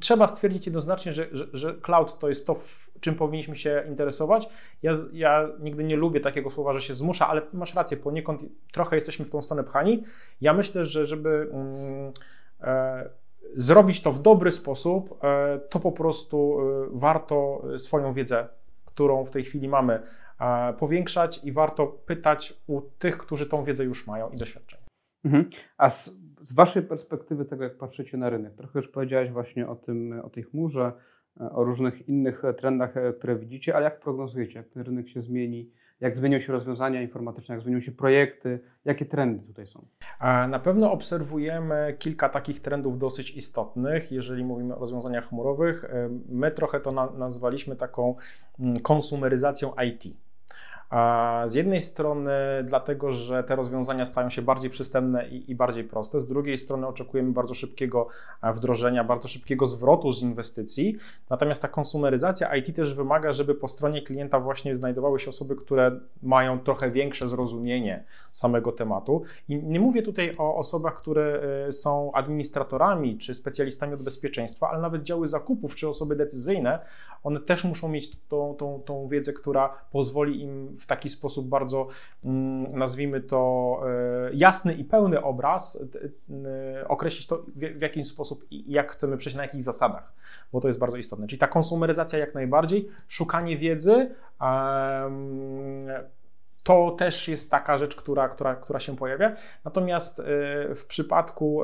Trzeba 0.00 0.28
stwierdzić 0.28 0.66
jednoznacznie, 0.66 1.12
że, 1.12 1.28
że, 1.32 1.46
że 1.52 1.74
cloud 1.74 2.18
to 2.18 2.28
jest 2.28 2.46
to, 2.46 2.56
czym 3.00 3.14
powinniśmy 3.14 3.56
się 3.56 3.84
interesować. 3.88 4.48
Ja, 4.82 4.92
ja 5.12 5.48
nigdy 5.60 5.84
nie 5.84 5.96
lubię 5.96 6.20
takiego 6.20 6.50
słowa, 6.50 6.72
że 6.72 6.80
się 6.82 6.94
zmusza, 6.94 7.28
ale 7.28 7.42
masz 7.52 7.74
rację, 7.74 7.96
poniekąd 7.96 8.42
trochę 8.72 8.96
jesteśmy 8.96 9.24
w 9.24 9.30
tą 9.30 9.42
stronę 9.42 9.64
pchani. 9.64 10.04
Ja 10.40 10.52
myślę, 10.52 10.84
że 10.84 11.06
żeby 11.06 11.50
mm, 11.52 12.12
e, 12.60 13.10
zrobić 13.56 14.02
to 14.02 14.12
w 14.12 14.22
dobry 14.22 14.52
sposób, 14.52 15.24
e, 15.24 15.58
to 15.58 15.80
po 15.80 15.92
prostu 15.92 16.58
e, 16.60 16.86
warto 16.92 17.62
swoją 17.76 18.12
wiedzę, 18.12 18.48
którą 18.84 19.24
w 19.24 19.30
tej 19.30 19.44
chwili 19.44 19.68
mamy, 19.68 20.02
e, 20.40 20.72
powiększać 20.72 21.44
i 21.44 21.52
warto 21.52 21.86
pytać 21.86 22.54
u 22.66 22.80
tych, 22.80 23.18
którzy 23.18 23.46
tą 23.46 23.64
wiedzę 23.64 23.84
już 23.84 24.06
mają 24.06 24.30
i 24.30 24.36
doświadczenie. 24.36 24.82
Mhm. 25.24 25.48
A 25.78 25.90
z, 25.90 26.10
z 26.42 26.52
Waszej 26.52 26.82
perspektywy 26.82 27.44
tego, 27.44 27.64
jak 27.64 27.78
patrzycie 27.78 28.16
na 28.16 28.30
rynek, 28.30 28.54
trochę 28.54 28.78
już 28.78 28.88
powiedziałeś 28.88 29.30
właśnie 29.30 29.68
o, 29.68 29.76
tym, 29.76 30.20
o 30.24 30.30
tej 30.30 30.42
chmurze, 30.42 30.92
E, 30.92 31.19
o 31.36 31.64
różnych 31.64 32.08
innych 32.08 32.44
e, 32.44 32.54
trendach, 32.54 32.96
e, 32.96 33.12
które 33.12 33.36
widzicie, 33.36 33.76
ale 33.76 33.84
jak 33.84 34.00
prognozujecie, 34.00 34.54
jak 34.54 34.68
ten 34.68 34.82
rynek 34.82 35.08
się 35.08 35.22
zmieni, 35.22 35.70
jak 36.00 36.16
zmienią 36.16 36.40
się 36.40 36.52
rozwiązania 36.52 37.02
informatyczne, 37.02 37.54
jak 37.54 37.62
zmienią 37.62 37.80
się 37.80 37.92
projekty, 37.92 38.60
jakie 38.84 39.06
trendy 39.06 39.46
tutaj 39.46 39.66
są? 39.66 39.86
Na 40.48 40.58
pewno 40.58 40.92
obserwujemy 40.92 41.96
kilka 41.98 42.28
takich 42.28 42.60
trendów 42.60 42.98
dosyć 42.98 43.36
istotnych, 43.36 44.12
jeżeli 44.12 44.44
mówimy 44.44 44.76
o 44.76 44.78
rozwiązaniach 44.78 45.28
chmurowych. 45.28 45.84
My 46.28 46.50
trochę 46.50 46.80
to 46.80 46.90
nazwaliśmy 47.18 47.76
taką 47.76 48.14
mm, 48.60 48.76
konsumeryzacją 48.76 49.72
IT. 49.86 50.16
Z 51.46 51.54
jednej 51.54 51.80
strony 51.80 52.32
dlatego, 52.64 53.12
że 53.12 53.44
te 53.44 53.56
rozwiązania 53.56 54.04
stają 54.04 54.30
się 54.30 54.42
bardziej 54.42 54.70
przystępne 54.70 55.28
i, 55.28 55.50
i, 55.50 55.54
bardziej 55.54 55.84
proste, 55.84 56.20
z 56.20 56.28
drugiej 56.28 56.58
strony 56.58 56.86
oczekujemy 56.86 57.32
bardzo 57.32 57.54
szybkiego 57.54 58.08
e, 58.42 58.52
wdrożenia, 58.52 59.04
bardzo 59.04 59.28
szybkiego 59.28 59.66
zwrotu 59.66 60.12
z 60.12 60.22
inwestycji. 60.22 60.96
Natomiast 61.30 61.62
ta 61.62 61.68
konsumeryzacja 61.68 62.56
IT 62.56 62.76
też 62.76 62.94
wymaga, 62.94 63.32
żeby 63.32 63.54
po 63.54 63.68
stronie 63.68 64.02
klienta 64.02 64.40
właśnie 64.40 64.76
znajdowały 64.76 65.20
się 65.20 65.28
osoby, 65.28 65.56
które 65.56 66.00
mają 66.22 66.58
trochę 66.58 66.90
większe 66.90 67.28
zrozumienie 67.28 68.04
samego 68.32 68.72
tematu. 68.72 69.22
I 69.48 69.62
nie 69.62 69.80
mówię 69.80 70.02
tutaj 70.02 70.34
o 70.38 70.56
osobach, 70.56 70.94
które 70.96 71.42
e, 71.68 71.72
są 71.72 72.12
administratorami 72.12 73.18
czy 73.18 73.34
specjalistami 73.34 73.94
od 73.94 74.02
bezpieczeństwa, 74.02 74.70
ale 74.70 74.80
nawet 74.80 75.02
działy 75.02 75.28
zakupów 75.28 75.74
czy 75.74 75.88
osoby 75.88 76.16
decyzyjne, 76.16 76.78
one 77.22 77.40
też 77.40 77.64
muszą 77.64 77.88
mieć 77.88 78.16
tą, 78.28 78.54
tą, 78.58 78.82
tą 78.86 79.08
wiedzę, 79.08 79.32
która 79.32 79.74
pozwoli 79.92 80.42
im 80.42 80.79
w 80.80 80.86
taki 80.86 81.08
sposób 81.08 81.48
bardzo, 81.48 81.88
mm, 82.24 82.78
nazwijmy 82.78 83.20
to, 83.20 83.80
e, 83.86 84.30
jasny 84.34 84.74
i 84.74 84.84
pełny 84.84 85.22
obraz, 85.22 85.84
e, 86.76 86.88
określić 86.88 87.26
to, 87.26 87.42
w 87.56 87.80
jaki 87.80 88.04
sposób 88.04 88.46
i 88.50 88.72
jak 88.72 88.92
chcemy 88.92 89.16
przejść, 89.16 89.36
na 89.36 89.42
jakich 89.42 89.62
zasadach, 89.62 90.12
bo 90.52 90.60
to 90.60 90.68
jest 90.68 90.78
bardzo 90.78 90.96
istotne. 90.96 91.26
Czyli 91.26 91.38
ta 91.38 91.48
konsumeryzacja 91.48 92.18
jak 92.18 92.34
najbardziej, 92.34 92.88
szukanie 93.08 93.56
wiedzy, 93.56 94.14
to 96.62 96.90
też 96.98 97.28
jest 97.28 97.50
taka 97.50 97.78
rzecz, 97.78 97.96
która, 97.96 98.28
która, 98.28 98.56
która 98.56 98.80
się 98.80 98.96
pojawia. 98.96 99.36
Natomiast 99.64 100.22
w 100.76 100.84
przypadku 100.88 101.62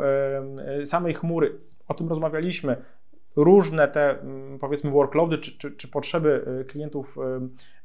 samej 0.85 1.15
chmury, 1.15 1.59
o 1.89 1.95
tym 1.95 2.09
rozmawialiśmy, 2.09 2.77
różne 3.37 3.89
te 3.89 4.21
mm, 4.21 4.59
powiedzmy 4.59 4.91
workloady 4.91 5.39
czy, 5.39 5.59
czy, 5.59 5.71
czy 5.73 5.89
potrzeby 5.89 6.65
klientów 6.69 7.17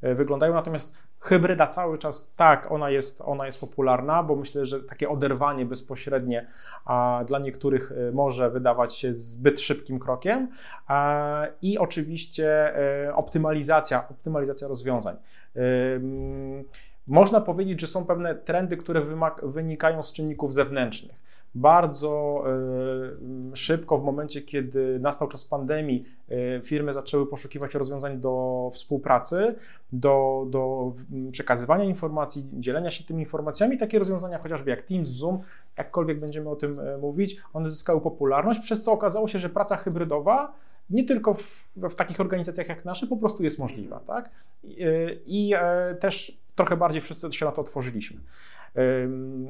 wyglądają, 0.02 0.54
natomiast 0.54 0.98
Hybryda 1.22 1.68
cały 1.68 1.98
czas 1.98 2.34
tak, 2.36 2.72
ona 2.72 2.90
jest, 2.90 3.22
ona 3.26 3.46
jest 3.46 3.60
popularna, 3.60 4.24
bo 4.24 4.36
myślę, 4.36 4.66
że 4.66 4.84
takie 4.84 5.10
oderwanie 5.10 5.66
bezpośrednie 5.66 6.48
a, 6.86 7.24
dla 7.28 7.40
niektórych 7.40 7.92
y, 7.92 8.12
może 8.14 8.50
wydawać 8.50 8.96
się 8.96 9.14
zbyt 9.14 9.62
szybkim 9.62 10.00
krokiem. 10.00 10.50
A, 10.88 11.46
I 11.62 11.78
oczywiście 11.78 12.74
y, 13.08 13.14
optymalizacja, 13.14 14.08
optymalizacja 14.10 14.68
rozwiązań. 14.68 15.16
Y, 15.56 16.02
można 17.08 17.42
powiedzieć, 17.42 17.82
że 17.82 17.88
są 17.88 18.06
pewne 18.06 18.36
trendy, 18.36 18.78
które 18.78 19.02
wynikają 19.44 20.04
z 20.04 20.14
czynników 20.14 20.54
zewnętrznych 20.54 21.31
bardzo 21.56 22.44
e, 23.52 23.56
szybko, 23.56 23.98
w 23.98 24.04
momencie, 24.04 24.42
kiedy 24.42 25.00
nastał 25.00 25.28
czas 25.28 25.46
pandemii, 25.46 26.06
e, 26.30 26.62
firmy 26.62 26.94
zaczęły 26.94 27.28
poszukiwać 27.28 27.74
rozwiązań 27.74 28.18
do 28.18 28.70
współpracy, 28.74 29.56
do, 29.94 30.46
do 30.50 30.94
przekazywania 31.32 31.84
informacji, 31.84 32.50
dzielenia 32.54 32.92
się 32.92 33.04
tymi 33.04 33.20
informacjami. 33.20 33.78
Takie 33.78 34.00
rozwiązania, 34.00 34.38
chociażby 34.38 34.70
jak 34.70 34.82
Teams, 34.82 35.10
Zoom, 35.10 35.40
jakkolwiek 35.78 36.20
będziemy 36.20 36.50
o 36.50 36.56
tym 36.56 36.80
e, 36.80 36.98
mówić, 36.98 37.42
one 37.54 37.70
zyskały 37.70 38.02
popularność, 38.02 38.60
przez 38.60 38.82
co 38.84 38.92
okazało 38.92 39.28
się, 39.28 39.40
że 39.40 39.50
praca 39.50 39.78
hybrydowa 39.78 40.54
nie 40.90 41.04
tylko 41.04 41.34
w, 41.34 41.70
w, 41.76 41.96
takich 41.96 42.20
organizacjach 42.20 42.70
jak 42.70 42.86
nasze 42.86 43.08
po 43.08 43.18
prostu 43.18 43.44
jest 43.44 43.60
możliwa. 43.60 44.00
Tak? 44.00 44.30
I, 44.64 44.78
i 45.26 45.54
też 46.00 46.42
trochę 46.56 46.78
bardziej 46.78 47.02
wszyscy 47.02 47.32
się 47.32 47.46
na 47.46 47.52
to 47.52 47.62
otworzyliśmy. 47.62 48.20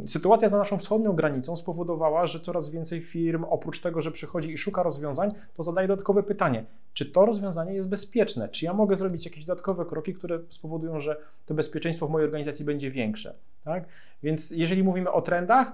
Sytuacja 0.05 0.49
za 0.49 0.57
naszą 0.57 0.77
wschodnią 0.77 1.13
granicą 1.13 1.55
spowodowała, 1.55 2.27
że 2.27 2.39
coraz 2.39 2.69
więcej 2.69 3.01
firm, 3.01 3.43
oprócz 3.43 3.81
tego, 3.81 4.01
że 4.01 4.11
przychodzi 4.11 4.51
i 4.51 4.57
szuka 4.57 4.83
rozwiązań, 4.83 5.29
to 5.53 5.63
zadaje 5.63 5.87
dodatkowe 5.87 6.23
pytanie: 6.23 6.65
czy 6.93 7.05
to 7.05 7.25
rozwiązanie 7.25 7.73
jest 7.73 7.89
bezpieczne? 7.89 8.49
Czy 8.49 8.65
ja 8.65 8.73
mogę 8.73 8.95
zrobić 8.95 9.25
jakieś 9.25 9.45
dodatkowe 9.45 9.85
kroki, 9.85 10.13
które 10.13 10.39
spowodują, 10.49 10.99
że 10.99 11.17
to 11.45 11.53
bezpieczeństwo 11.53 12.07
w 12.07 12.11
mojej 12.11 12.25
organizacji 12.25 12.65
będzie 12.65 12.91
większe? 12.91 13.33
Tak? 13.63 13.83
Więc 14.23 14.51
jeżeli 14.51 14.83
mówimy 14.83 15.11
o 15.11 15.21
trendach, 15.21 15.71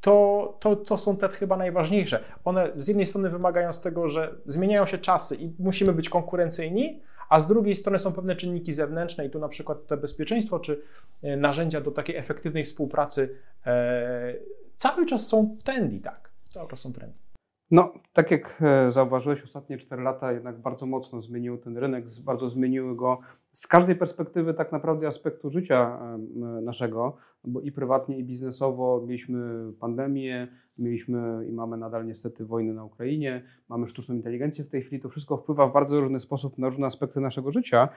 to, 0.00 0.56
to, 0.60 0.76
to 0.76 0.96
są 0.96 1.16
te 1.16 1.28
chyba 1.28 1.56
najważniejsze. 1.56 2.24
One 2.44 2.70
z 2.76 2.88
jednej 2.88 3.06
strony 3.06 3.30
wymagają 3.30 3.72
z 3.72 3.80
tego, 3.80 4.08
że 4.08 4.34
zmieniają 4.46 4.86
się 4.86 4.98
czasy 4.98 5.36
i 5.36 5.52
musimy 5.58 5.92
być 5.92 6.08
konkurencyjni, 6.08 7.00
a 7.32 7.40
z 7.40 7.46
drugiej 7.46 7.74
strony 7.74 7.98
są 7.98 8.12
pewne 8.12 8.36
czynniki 8.36 8.72
zewnętrzne 8.72 9.26
i 9.26 9.30
tu 9.30 9.38
na 9.38 9.48
przykład 9.48 9.86
to 9.86 9.96
bezpieczeństwo 9.96 10.60
czy 10.60 10.80
e, 11.22 11.36
narzędzia 11.36 11.80
do 11.80 11.90
takiej 11.90 12.16
efektywnej 12.16 12.64
współpracy 12.64 13.36
e, 13.66 14.34
cały 14.76 15.06
czas 15.06 15.26
są 15.26 15.56
trendy, 15.64 16.00
tak, 16.00 16.30
cały 16.48 16.70
czas 16.70 16.80
są 16.80 16.92
trendy. 16.92 17.16
No, 17.72 17.92
tak 18.12 18.30
jak 18.30 18.62
e, 18.62 18.90
zauważyłeś, 18.90 19.42
ostatnie 19.42 19.78
4 19.78 20.02
lata 20.02 20.32
jednak 20.32 20.58
bardzo 20.58 20.86
mocno 20.86 21.20
zmieniły 21.20 21.58
ten 21.58 21.78
rynek, 21.78 22.04
bardzo 22.24 22.48
zmieniły 22.48 22.96
go 22.96 23.18
z 23.52 23.66
każdej 23.66 23.96
perspektywy 23.96 24.54
tak 24.54 24.72
naprawdę 24.72 25.06
aspektu 25.06 25.50
życia 25.50 25.98
naszego, 26.62 27.16
bo 27.44 27.60
i 27.60 27.72
prywatnie, 27.72 28.18
i 28.18 28.24
biznesowo 28.24 29.02
mieliśmy 29.06 29.72
pandemię, 29.80 30.48
mieliśmy 30.78 31.46
i 31.48 31.52
mamy 31.52 31.76
nadal 31.76 32.06
niestety 32.06 32.44
wojnę 32.44 32.72
na 32.72 32.84
Ukrainie, 32.84 33.42
mamy 33.68 33.88
sztuczną 33.88 34.14
inteligencję 34.14 34.64
w 34.64 34.68
tej 34.68 34.82
chwili, 34.82 35.02
to 35.02 35.08
wszystko 35.08 35.36
wpływa 35.36 35.66
w 35.66 35.72
bardzo 35.72 36.00
różny 36.00 36.20
sposób 36.20 36.58
na 36.58 36.66
różne 36.66 36.86
aspekty 36.86 37.20
naszego 37.20 37.52
życia. 37.52 37.88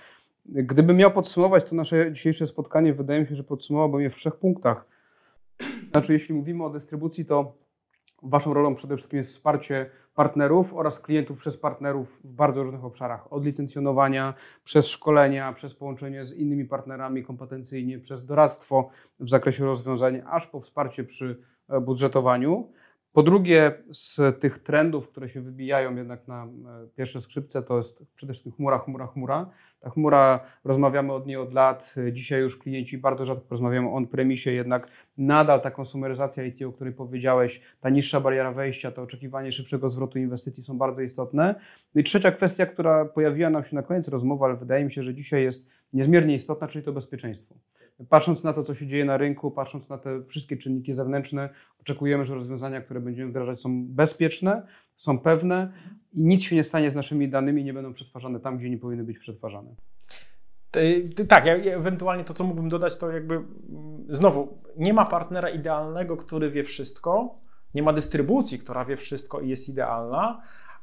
Gdybym 0.45 0.97
miał 0.97 1.11
podsumować 1.11 1.69
to 1.69 1.75
nasze 1.75 2.13
dzisiejsze 2.13 2.45
spotkanie, 2.45 2.93
wydaje 2.93 3.21
mi 3.21 3.27
się, 3.27 3.35
że 3.35 3.43
podsumowałbym 3.43 4.01
je 4.01 4.09
w 4.09 4.15
trzech 4.15 4.35
punktach. 4.35 4.87
Znaczy, 5.91 6.13
jeśli 6.13 6.35
mówimy 6.35 6.63
o 6.63 6.69
dystrybucji, 6.69 7.25
to 7.25 7.64
Waszą 8.25 8.53
rolą 8.53 8.75
przede 8.75 8.97
wszystkim 8.97 9.17
jest 9.17 9.31
wsparcie 9.31 9.89
partnerów 10.15 10.73
oraz 10.73 10.99
klientów 10.99 11.37
przez 11.37 11.57
partnerów 11.57 12.19
w 12.23 12.33
bardzo 12.33 12.63
różnych 12.63 12.85
obszarach. 12.85 13.33
Od 13.33 13.45
licencjonowania, 13.45 14.33
przez 14.63 14.87
szkolenia, 14.87 15.53
przez 15.53 15.73
połączenie 15.73 16.25
z 16.25 16.33
innymi 16.33 16.65
partnerami 16.65 17.23
kompetencyjnie, 17.23 17.99
przez 17.99 18.25
doradztwo 18.25 18.89
w 19.19 19.29
zakresie 19.29 19.65
rozwiązań, 19.65 20.21
aż 20.29 20.47
po 20.47 20.61
wsparcie 20.61 21.03
przy 21.03 21.37
e, 21.69 21.81
budżetowaniu. 21.81 22.71
Po 23.15 23.23
drugie, 23.23 23.71
z 23.91 24.39
tych 24.39 24.59
trendów, 24.59 25.09
które 25.09 25.29
się 25.29 25.41
wybijają 25.41 25.95
jednak 25.95 26.27
na 26.27 26.43
e, 26.43 26.47
pierwsze 26.95 27.21
skrzypce, 27.21 27.63
to 27.63 27.77
jest 27.77 28.03
przede 28.15 28.33
wszystkim 28.33 28.51
chmura, 28.51 28.79
chmura, 28.79 29.07
chmura. 29.07 29.49
Ta 29.79 29.89
chmura, 29.89 30.39
rozmawiamy 30.63 31.13
od 31.13 31.27
niej 31.27 31.37
od 31.37 31.53
lat. 31.53 31.95
Dzisiaj 32.11 32.41
już 32.41 32.57
klienci 32.57 32.97
bardzo 32.97 33.25
rzadko 33.25 33.45
rozmawiamy 33.49 33.87
o 33.89 33.93
on-premisie, 33.93 34.51
jednak 34.51 34.87
nadal 35.17 35.61
ta 35.61 35.71
konsumeryzacja 35.71 36.43
IT, 36.43 36.61
o 36.61 36.71
której 36.71 36.93
powiedziałeś, 36.93 37.61
ta 37.81 37.89
niższa 37.89 38.19
bariera 38.19 38.51
wejścia, 38.51 38.91
to 38.91 39.01
oczekiwanie 39.01 39.51
szybszego 39.51 39.89
zwrotu 39.89 40.19
inwestycji 40.19 40.63
są 40.63 40.77
bardzo 40.77 41.01
istotne. 41.01 41.55
No 41.95 42.01
i 42.01 42.03
trzecia 42.03 42.31
kwestia, 42.31 42.65
która 42.65 43.05
pojawiła 43.05 43.49
nam 43.49 43.63
się 43.63 43.75
na 43.75 43.83
koniec 43.83 44.07
rozmowy, 44.07 44.45
ale 44.45 44.55
wydaje 44.55 44.85
mi 44.85 44.91
się, 44.91 45.03
że 45.03 45.13
dzisiaj 45.13 45.43
jest 45.43 45.69
niezmiernie 45.93 46.35
istotna, 46.35 46.67
czyli 46.67 46.85
to 46.85 46.93
bezpieczeństwo. 46.93 47.55
Patrząc 48.09 48.43
na 48.43 48.53
to, 48.53 48.63
co 48.63 48.75
się 48.75 48.87
dzieje 48.87 49.05
na 49.05 49.17
rynku, 49.17 49.51
patrząc 49.51 49.89
na 49.89 49.97
te 49.97 50.23
wszystkie 50.23 50.57
czynniki 50.57 50.93
zewnętrzne, 50.93 51.49
oczekujemy, 51.81 52.25
że 52.25 52.35
rozwiązania, 52.35 52.81
które 52.81 52.99
będziemy 52.99 53.29
wdrażać, 53.29 53.59
są 53.59 53.85
bezpieczne, 53.87 54.67
są 54.95 55.19
pewne 55.19 55.71
i 56.13 56.23
nic 56.23 56.43
się 56.43 56.55
nie 56.55 56.63
stanie 56.63 56.91
z 56.91 56.95
naszymi 56.95 57.29
danymi, 57.29 57.63
nie 57.63 57.73
będą 57.73 57.93
przetwarzane 57.93 58.39
tam, 58.39 58.57
gdzie 58.57 58.69
nie 58.69 58.77
powinny 58.77 59.03
być 59.03 59.19
przetwarzane. 59.19 59.75
Tak, 61.27 61.43
ewentualnie 61.65 62.23
to, 62.23 62.33
co 62.33 62.43
mógłbym 62.43 62.69
dodać, 62.69 62.97
to 62.97 63.11
jakby 63.11 63.35
mm, 63.35 63.45
znowu 64.09 64.57
nie 64.77 64.93
ma 64.93 65.05
partnera 65.05 65.49
idealnego, 65.49 66.17
który 66.17 66.51
wie 66.51 66.63
wszystko, 66.63 67.39
nie 67.73 67.83
ma 67.83 67.93
dystrybucji, 67.93 68.59
która 68.59 68.85
wie 68.85 68.97
wszystko 68.97 69.41
i 69.41 69.49
jest 69.49 69.69
idealna. 69.69 70.41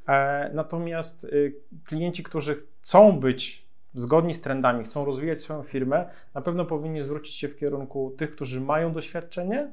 E, 0.09 0.51
natomiast 0.55 1.25
y, 1.25 1.55
klienci, 1.85 2.23
którzy 2.23 2.55
chcą 2.55 3.21
być 3.21 3.72
zgodni 3.95 4.35
z 4.35 4.41
trendami, 4.41 4.85
chcą 4.85 5.05
rozwijać 5.05 5.41
swoją 5.41 5.63
firmę, 5.63 6.09
na 6.35 6.41
pewno 6.41 6.65
powinni 6.65 7.03
zwrócić 7.03 7.35
się 7.35 7.49
w 7.49 7.57
kierunku 7.57 8.15
tych, 8.17 8.31
którzy 8.31 8.61
mają 8.61 8.93
doświadczenie 8.93 9.73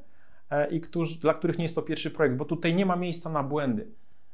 e, 0.50 0.70
i 0.70 0.82
którzy, 0.82 1.20
dla 1.20 1.34
których 1.34 1.58
nie 1.58 1.66
jest 1.66 1.76
to 1.76 1.82
pierwszy 1.82 2.12
projekt, 2.12 2.36
bo 2.36 2.46
tutaj 2.46 2.76
nie 2.76 2.86
ma 2.86 2.96
miejsca 2.96 3.30
na 3.30 3.44
błędy. 3.44 3.88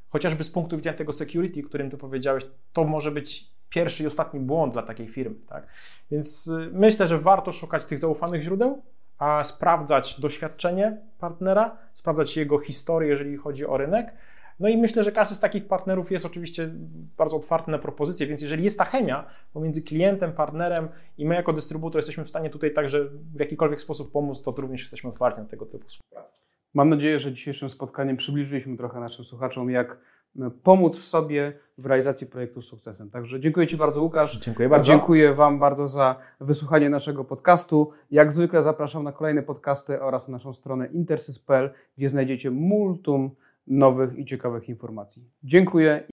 Chociażby 0.09 0.43
z 0.43 0.49
punktu 0.49 0.77
widzenia 0.77 0.97
tego 0.97 1.13
security, 1.13 1.63
którym 1.63 1.89
tu 1.89 1.97
powiedziałeś, 1.97 2.43
to 2.73 2.83
może 2.83 3.11
być 3.11 3.47
pierwszy 3.69 4.03
i 4.03 4.07
ostatni 4.07 4.39
błąd 4.39 4.73
dla 4.73 4.83
takiej 4.83 5.07
firmy. 5.07 5.35
Tak? 5.49 5.67
Więc 6.11 6.47
y, 6.47 6.69
myślę, 6.73 7.07
że 7.07 7.19
warto 7.19 7.51
szukać 7.51 7.85
tych 7.85 7.99
zaufanych 7.99 8.41
źródeł, 8.43 8.81
a 9.17 9.43
sprawdzać 9.43 10.19
doświadczenie 10.19 10.97
partnera, 11.19 11.77
sprawdzać 11.93 12.37
jego 12.37 12.59
historię, 12.59 13.09
jeżeli 13.09 13.37
chodzi 13.37 13.65
o 13.65 13.77
rynek, 13.77 14.13
no 14.59 14.69
i 14.69 14.77
myślę, 14.77 15.03
że 15.03 15.11
każdy 15.11 15.35
z 15.35 15.39
takich 15.39 15.67
partnerów 15.67 16.11
jest 16.11 16.25
oczywiście 16.25 16.69
bardzo 17.17 17.37
otwarty 17.37 17.71
na 17.71 17.79
propozycje, 17.79 18.27
więc 18.27 18.41
jeżeli 18.41 18.63
jest 18.63 18.77
ta 18.77 18.85
chemia 18.85 19.25
pomiędzy 19.53 19.81
klientem, 19.81 20.33
partnerem 20.33 20.87
i 21.17 21.25
my 21.25 21.35
jako 21.35 21.53
dystrybutor 21.53 21.99
jesteśmy 21.99 22.25
w 22.25 22.29
stanie 22.29 22.49
tutaj 22.49 22.73
także 22.73 23.05
w 23.35 23.39
jakikolwiek 23.39 23.81
sposób 23.81 24.11
pomóc, 24.11 24.43
to 24.43 24.51
również 24.51 24.81
jesteśmy 24.81 25.09
otwarci 25.09 25.41
na 25.41 25.47
tego 25.47 25.65
typu 25.65 25.87
współpracę. 25.87 26.41
Mam 26.73 26.89
nadzieję, 26.89 27.19
że 27.19 27.33
dzisiejszym 27.33 27.69
spotkaniem 27.69 28.17
przybliżyliśmy 28.17 28.77
trochę 28.77 28.99
naszym 28.99 29.25
słuchaczom, 29.25 29.69
jak 29.69 29.97
pomóc 30.63 30.99
sobie 30.99 31.53
w 31.77 31.85
realizacji 31.85 32.27
projektu 32.27 32.61
z 32.61 32.67
sukcesem. 32.67 33.09
Także 33.09 33.39
dziękuję 33.39 33.67
Ci 33.67 33.77
bardzo, 33.77 34.01
Łukasz. 34.01 34.39
Dziękuję 34.39 34.69
bardzo. 34.69 34.85
Dziękuję 34.85 35.33
Wam 35.33 35.59
bardzo 35.59 35.87
za 35.87 36.15
wysłuchanie 36.39 36.89
naszego 36.89 37.23
podcastu. 37.23 37.91
Jak 38.11 38.33
zwykle 38.33 38.61
zapraszam 38.61 39.03
na 39.03 39.11
kolejne 39.11 39.43
podcasty 39.43 40.01
oraz 40.01 40.27
na 40.27 40.31
naszą 40.31 40.53
stronę 40.53 40.87
intersys.pl, 40.87 41.69
gdzie 41.97 42.09
znajdziecie 42.09 42.51
multum 42.51 43.31
nowych 43.67 44.17
i 44.17 44.25
ciekawych 44.25 44.69
informacji. 44.69 45.29
Dziękuję 45.43 46.03